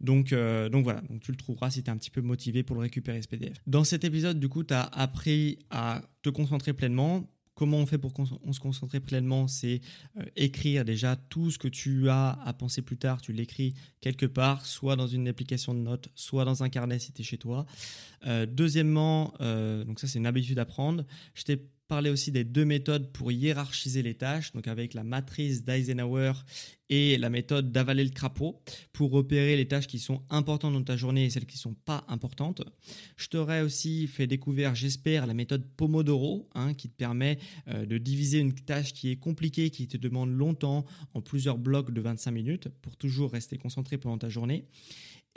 Donc, 0.00 0.32
euh, 0.32 0.68
donc 0.68 0.84
voilà, 0.84 1.02
donc 1.02 1.20
tu 1.20 1.30
le 1.30 1.36
trouveras 1.36 1.70
si 1.70 1.82
tu 1.82 1.90
es 1.90 1.92
un 1.92 1.98
petit 1.98 2.10
peu 2.10 2.22
motivé 2.22 2.62
pour 2.62 2.76
le 2.76 2.82
récupérer 2.82 3.20
ce 3.20 3.28
PDF. 3.28 3.56
Dans 3.66 3.84
cet 3.84 4.04
épisode, 4.04 4.40
du 4.40 4.48
coup, 4.48 4.64
tu 4.64 4.74
as 4.74 4.82
appris 4.82 5.58
à 5.70 6.02
te 6.22 6.30
concentrer 6.30 6.72
pleinement. 6.72 7.30
Comment 7.54 7.78
on 7.78 7.86
fait 7.86 7.96
pour 7.96 8.12
se 8.52 8.60
concentrer 8.60 9.00
pleinement? 9.00 9.48
C'est 9.48 9.80
euh, 10.18 10.24
écrire 10.36 10.84
déjà 10.84 11.16
tout 11.16 11.50
ce 11.50 11.58
que 11.58 11.68
tu 11.68 12.08
as 12.10 12.30
à 12.30 12.52
penser 12.52 12.82
plus 12.82 12.98
tard. 12.98 13.22
Tu 13.22 13.32
l'écris 13.32 13.74
quelque 14.00 14.26
part, 14.26 14.66
soit 14.66 14.96
dans 14.96 15.06
une 15.06 15.28
application 15.28 15.72
de 15.72 15.80
notes, 15.80 16.08
soit 16.14 16.44
dans 16.44 16.62
un 16.62 16.68
carnet 16.68 16.98
si 16.98 17.12
tu 17.12 17.22
es 17.22 17.24
chez 17.24 17.38
toi. 17.38 17.64
Euh, 18.26 18.44
deuxièmement, 18.46 19.34
donc 19.40 20.00
ça 20.00 20.06
c'est 20.06 20.18
une 20.18 20.26
habitude 20.26 20.58
à 20.58 20.66
prendre. 20.66 21.04
Je 21.34 21.44
t'ai 21.44 21.62
parler 21.88 22.10
aussi 22.10 22.32
des 22.32 22.44
deux 22.44 22.64
méthodes 22.64 23.12
pour 23.12 23.30
hiérarchiser 23.30 24.02
les 24.02 24.14
tâches, 24.14 24.52
donc 24.52 24.66
avec 24.66 24.94
la 24.94 25.04
matrice 25.04 25.64
d'Eisenhower 25.64 26.32
et 26.88 27.18
la 27.18 27.30
méthode 27.30 27.72
d'avaler 27.72 28.04
le 28.04 28.10
crapaud 28.10 28.60
pour 28.92 29.10
repérer 29.10 29.56
les 29.56 29.66
tâches 29.66 29.86
qui 29.86 29.98
sont 29.98 30.22
importantes 30.30 30.72
dans 30.72 30.82
ta 30.82 30.96
journée 30.96 31.24
et 31.24 31.30
celles 31.30 31.46
qui 31.46 31.56
ne 31.56 31.60
sont 31.60 31.74
pas 31.74 32.04
importantes. 32.08 32.62
Je 33.16 33.28
t'aurais 33.28 33.62
aussi 33.62 34.06
fait 34.06 34.26
découvrir, 34.26 34.74
j'espère, 34.74 35.26
la 35.26 35.34
méthode 35.34 35.64
Pomodoro 35.76 36.48
hein, 36.54 36.74
qui 36.74 36.88
te 36.88 36.96
permet 36.96 37.38
euh, 37.68 37.86
de 37.86 37.98
diviser 37.98 38.38
une 38.38 38.54
tâche 38.54 38.92
qui 38.92 39.10
est 39.10 39.16
compliquée, 39.16 39.70
qui 39.70 39.88
te 39.88 39.96
demande 39.96 40.30
longtemps 40.30 40.84
en 41.14 41.20
plusieurs 41.20 41.58
blocs 41.58 41.92
de 41.92 42.00
25 42.00 42.30
minutes 42.30 42.68
pour 42.82 42.96
toujours 42.96 43.32
rester 43.32 43.58
concentré 43.58 43.98
pendant 43.98 44.18
ta 44.18 44.28
journée. 44.28 44.64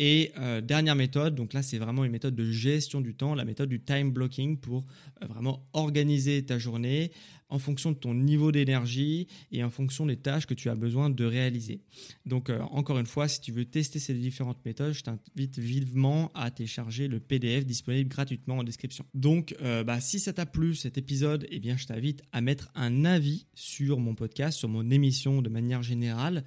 Et 0.02 0.32
euh, 0.38 0.62
dernière 0.62 0.96
méthode, 0.96 1.36
donc 1.36 1.52
là 1.52 1.62
c'est 1.62 1.78
vraiment 1.78 2.06
une 2.06 2.12
méthode 2.12 2.34
de 2.34 2.50
gestion 2.50 3.02
du 3.02 3.14
temps, 3.16 3.36
la 3.36 3.44
méthode 3.44 3.68
du 3.68 3.82
time 3.82 4.12
blocking 4.12 4.58
pour 4.58 4.86
euh, 5.22 5.28
vraiment 5.28 5.68
organiser 5.74 6.44
ta 6.46 6.58
journée 6.58 7.12
en 7.50 7.60
fonction 7.60 7.92
de 7.92 7.98
ton 7.98 8.14
niveau 8.14 8.52
d'énergie 8.52 9.28
et 9.52 9.64
en 9.64 9.70
fonction 9.70 10.06
des 10.06 10.18
tâches 10.18 10.46
que 10.46 10.54
tu 10.54 10.70
as 10.70 10.76
besoin 10.76 11.10
de 11.10 11.26
réaliser. 11.26 11.82
Donc 12.26 12.50
euh, 12.50 12.60
encore 12.72 13.00
une 13.00 13.06
fois, 13.06 13.28
si 13.28 13.42
tu 13.42 13.52
veux 13.52 13.66
tester 13.66 14.00
ces 14.00 14.14
différentes 14.14 14.64
méthodes, 14.66 14.94
je 14.94 15.04
t'invite 15.04 15.60
vivement 15.60 16.32
à 16.34 16.52
télécharger 16.52 17.08
le 17.08 17.20
PDF 17.20 17.66
disponible 17.66 18.10
gratuitement 18.10 18.60
en 18.60 18.64
description. 18.64 19.06
Donc 19.14 19.56
bah, 19.86 20.00
si 20.00 20.20
ça 20.20 20.34
t'a 20.34 20.46
plu 20.46 20.76
cet 20.76 20.98
épisode, 20.98 21.46
eh 21.50 21.60
bien 21.60 21.78
je 21.78 21.86
t'invite 21.86 22.22
à 22.32 22.42
mettre 22.42 22.70
un 22.76 23.06
avis 23.06 23.46
sur 23.56 24.00
mon 24.00 24.16
podcast, 24.16 24.58
sur 24.58 24.70
mon 24.70 24.90
émission 24.90 25.42
de 25.42 25.50
manière 25.50 25.84
générale. 25.84 26.44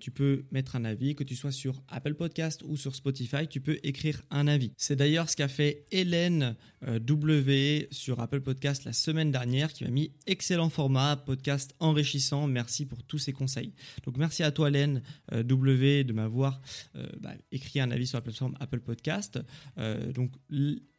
tu 0.00 0.10
peux 0.10 0.44
mettre 0.50 0.76
un 0.76 0.84
avis 0.84 1.14
que 1.14 1.24
tu 1.24 1.36
sois 1.36 1.52
sur 1.52 1.82
Apple 1.88 2.14
Podcast 2.14 2.62
ou 2.66 2.76
sur 2.76 2.94
Spotify, 2.94 3.48
tu 3.48 3.60
peux 3.60 3.78
écrire 3.82 4.22
un 4.30 4.46
avis. 4.46 4.72
C'est 4.76 4.96
d'ailleurs 4.96 5.28
ce 5.28 5.36
qu'a 5.36 5.48
fait 5.48 5.86
Hélène 5.90 6.56
euh, 6.86 6.98
W 6.98 7.88
sur 7.90 8.20
Apple 8.20 8.40
Podcast 8.40 8.84
la 8.84 8.92
semaine 8.92 9.30
dernière 9.30 9.72
qui 9.72 9.84
m'a 9.84 9.90
mis 9.90 10.12
excellent 10.42 10.70
format, 10.70 11.14
podcast 11.14 11.72
enrichissant. 11.78 12.48
Merci 12.48 12.84
pour 12.84 13.04
tous 13.04 13.18
ces 13.18 13.32
conseils. 13.32 13.72
Donc 14.04 14.16
merci 14.16 14.42
à 14.42 14.50
toi 14.50 14.70
Hélène 14.70 15.00
euh, 15.32 15.44
W 15.44 16.02
de 16.02 16.12
m'avoir 16.12 16.60
euh, 16.96 17.06
bah, 17.20 17.34
écrit 17.52 17.78
un 17.78 17.92
avis 17.92 18.08
sur 18.08 18.18
la 18.18 18.22
plateforme 18.22 18.56
Apple 18.58 18.80
Podcast. 18.80 19.38
donc 20.12 20.32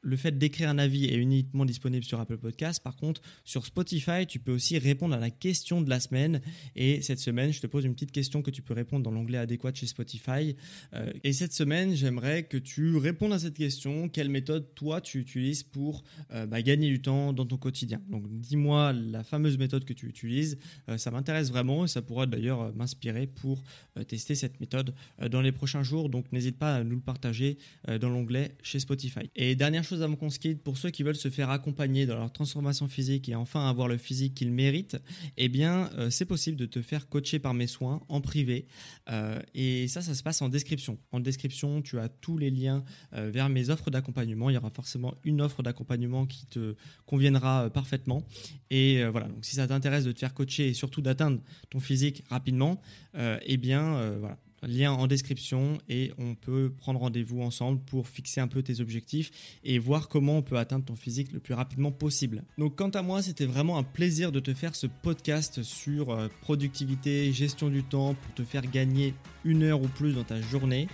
le 0.04 0.18
fait 0.18 0.38
d'écrire 0.38 0.70
un 0.70 0.78
avis 0.78 1.06
est 1.06 1.16
uniquement 1.16 1.66
disponible 1.66 2.04
sur 2.04 2.20
Apple 2.20 2.38
Podcast. 2.38 2.84
Par 2.84 2.96
contre, 2.96 3.22
sur 3.44 3.66
Spotify, 3.66 4.28
tu 4.28 4.39
peux 4.39 4.52
aussi 4.52 4.78
répondre 4.78 5.16
à 5.16 5.20
la 5.20 5.32
question 5.32 5.82
de 5.82 5.89
la 5.89 6.00
semaine. 6.00 6.42
Et 6.76 7.02
cette 7.02 7.20
semaine, 7.20 7.54
je 7.54 7.62
te 7.62 7.68
pose 7.68 7.86
une 7.86 7.94
petite 7.94 8.12
question 8.12 8.42
que 8.42 8.52
tu 8.52 8.62
peux 8.62 8.74
répondre 8.74 9.04
dans 9.04 9.12
l'onglet 9.12 9.38
adéquat 9.38 9.74
chez 9.74 9.88
Spotify. 9.88 10.56
Euh, 10.94 11.12
et 11.24 11.32
cette 11.32 11.54
semaine, 11.54 11.96
j'aimerais 11.96 12.44
que 12.44 12.58
tu 12.58 12.98
répondes 12.98 13.34
à 13.34 13.39
cette 13.39 13.58
question. 13.58 14.10
Quelle 14.10 14.30
méthode, 14.30 14.76
toi, 14.76 15.00
tu 15.00 15.20
utilises 15.20 15.63
pour 15.63 16.04
euh, 16.34 16.46
bah, 16.46 16.62
gagner 16.62 16.89
du 16.89 17.02
temps 17.02 17.32
dans 17.32 17.46
ton 17.46 17.58
quotidien? 17.58 18.02
Donc, 18.10 18.26
dis-moi 18.30 18.92
la 18.92 19.24
fameuse 19.24 19.58
méthode 19.58 19.86
que 19.86 19.94
tu 19.94 20.08
utilises. 20.08 20.58
Euh, 20.89 20.98
ça 20.98 21.12
m'intéresse 21.12 21.50
vraiment 21.50 21.86
et 21.86 21.88
ça 21.88 22.02
pourra 22.02 22.26
d'ailleurs 22.26 22.76
m'inspirer 22.76 23.28
pour 23.28 23.63
tester 24.08 24.36
cette 24.36 24.60
méthode 24.60 24.94
dans 25.30 25.42
les 25.42 25.52
prochains 25.52 25.84
jours. 25.84 26.10
Donc, 26.10 26.32
n'hésite 26.32 26.58
pas 26.58 26.76
à 26.76 26.84
nous 26.84 26.96
le 26.96 27.02
partager 27.02 27.58
dans 28.02 28.10
l'onglet 28.10 28.56
chez 28.63 28.80
Spotify. 28.80 29.30
Et 29.36 29.56
dernière 29.56 29.84
chose 29.84 29.92
avant 30.01 30.15
qu'on 30.15 30.29
pour 30.63 30.77
ceux 30.77 30.89
qui 30.89 31.03
veulent 31.03 31.15
se 31.15 31.29
faire 31.29 31.49
accompagner 31.49 32.06
dans 32.06 32.15
leur 32.15 32.32
transformation 32.32 32.88
physique 32.88 33.29
et 33.29 33.36
enfin 33.36 33.67
avoir 33.69 33.88
le 33.88 33.97
physique 33.97 34.34
qu'ils 34.34 34.51
méritent, 34.51 34.97
eh 35.38 35.49
bien, 35.49 35.89
euh, 35.97 36.10
c'est 36.10 36.25
possible 36.25 36.58
de 36.58 36.65
te 36.65 36.82
faire 36.82 37.08
coacher 37.08 37.39
par 37.39 37.53
mes 37.53 37.67
soins 37.67 38.01
en 38.10 38.21
privé. 38.21 38.65
Euh, 39.10 39.39
et 39.53 39.88
ça, 39.88 40.01
ça 40.01 40.15
se 40.15 40.23
passe 40.23 40.41
en 40.41 40.49
description. 40.49 40.97
En 41.12 41.19
description, 41.19 41.82
tu 41.82 41.99
as 41.99 42.10
tous 42.10 42.38
les 42.38 42.49
liens 42.49 42.84
euh, 43.13 43.29
vers 43.32 43.49
mes 43.49 43.69
offres 43.69 43.91
d'accompagnement. 43.91 44.49
Il 44.49 44.53
y 44.53 44.58
aura 44.58 44.71
forcément 44.71 45.13
une 45.23 45.41
offre 45.41 45.63
d'accompagnement 45.63 46.25
qui 46.25 46.45
te 46.47 46.75
conviendra 47.06 47.69
parfaitement. 47.69 48.23
Et 48.69 49.03
voilà, 49.06 49.27
donc 49.27 49.45
si 49.45 49.56
ça 49.56 49.67
t'intéresse 49.67 50.06
de 50.06 50.12
te 50.12 50.19
faire 50.19 50.34
coacher 50.34 50.69
et 50.69 50.73
surtout 50.73 51.01
d'atteindre 51.01 51.39
ton 51.69 51.79
physique 51.79 52.23
rapidement, 52.29 52.82
eh 53.15 53.58
bien, 53.58 54.15
voilà 54.19 54.38
lien 54.67 54.91
en 54.91 55.08
description 55.08 55.78
et 55.89 56.12
on 56.17 56.36
peut 56.36 56.71
prendre 56.78 56.99
rendez-vous 56.99 57.41
ensemble 57.41 57.80
pour 57.80 58.08
fixer 58.08 58.41
un 58.41 58.47
peu 58.47 58.62
tes 58.62 58.82
objectifs 58.82 59.32
et 59.63 59.80
voir 59.80 60.10
comment 60.10 60.38
on 60.38 60.41
peut 60.41 60.58
atteindre 60.58 60.86
ton 60.86 60.95
physique 60.95 61.32
le 61.32 61.39
plus 61.39 61.54
rapidement 61.54 61.91
possible. 61.91 62.43
Donc 62.58 62.76
quant 62.76 62.89
à 62.89 63.02
moi, 63.02 63.21
c'était 63.21 63.45
vraiment 63.45 63.78
un 63.78 63.84
plaisir 63.84 64.32
de 64.32 64.39
te 64.39 64.54
faire 64.54 64.76
ce 64.76 64.88
podcast 64.88 65.63
sur 65.63 66.12
euh, 66.12 66.28
productivité, 66.41 67.32
gestion 67.32 67.69
du 67.69 67.84
temps 67.84 68.15
pour 68.15 68.34
te 68.34 68.43
faire 68.43 68.65
gagner 68.69 69.13
une 69.43 69.63
heure 69.63 69.82
ou 69.82 69.88
plus 69.88 70.13
dans 70.13 70.23
ta 70.23 70.41
journée. 70.41 70.88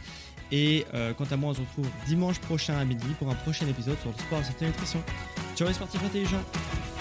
Et 0.51 0.85
euh, 0.93 1.13
quant 1.13 1.27
à 1.29 1.37
moi, 1.37 1.51
on 1.51 1.53
se 1.53 1.61
retrouve 1.61 1.87
dimanche 2.07 2.39
prochain 2.39 2.77
à 2.77 2.85
midi 2.85 3.07
pour 3.19 3.29
un 3.29 3.35
prochain 3.35 3.67
épisode 3.67 3.99
sur 3.99 4.11
le 4.11 4.17
sport, 4.17 4.43
santé 4.43 4.65
et 4.65 4.67
nutrition. 4.69 5.03
Ciao 5.55 5.67
les 5.67 5.73
sportifs 5.73 6.03
intelligents 6.03 6.98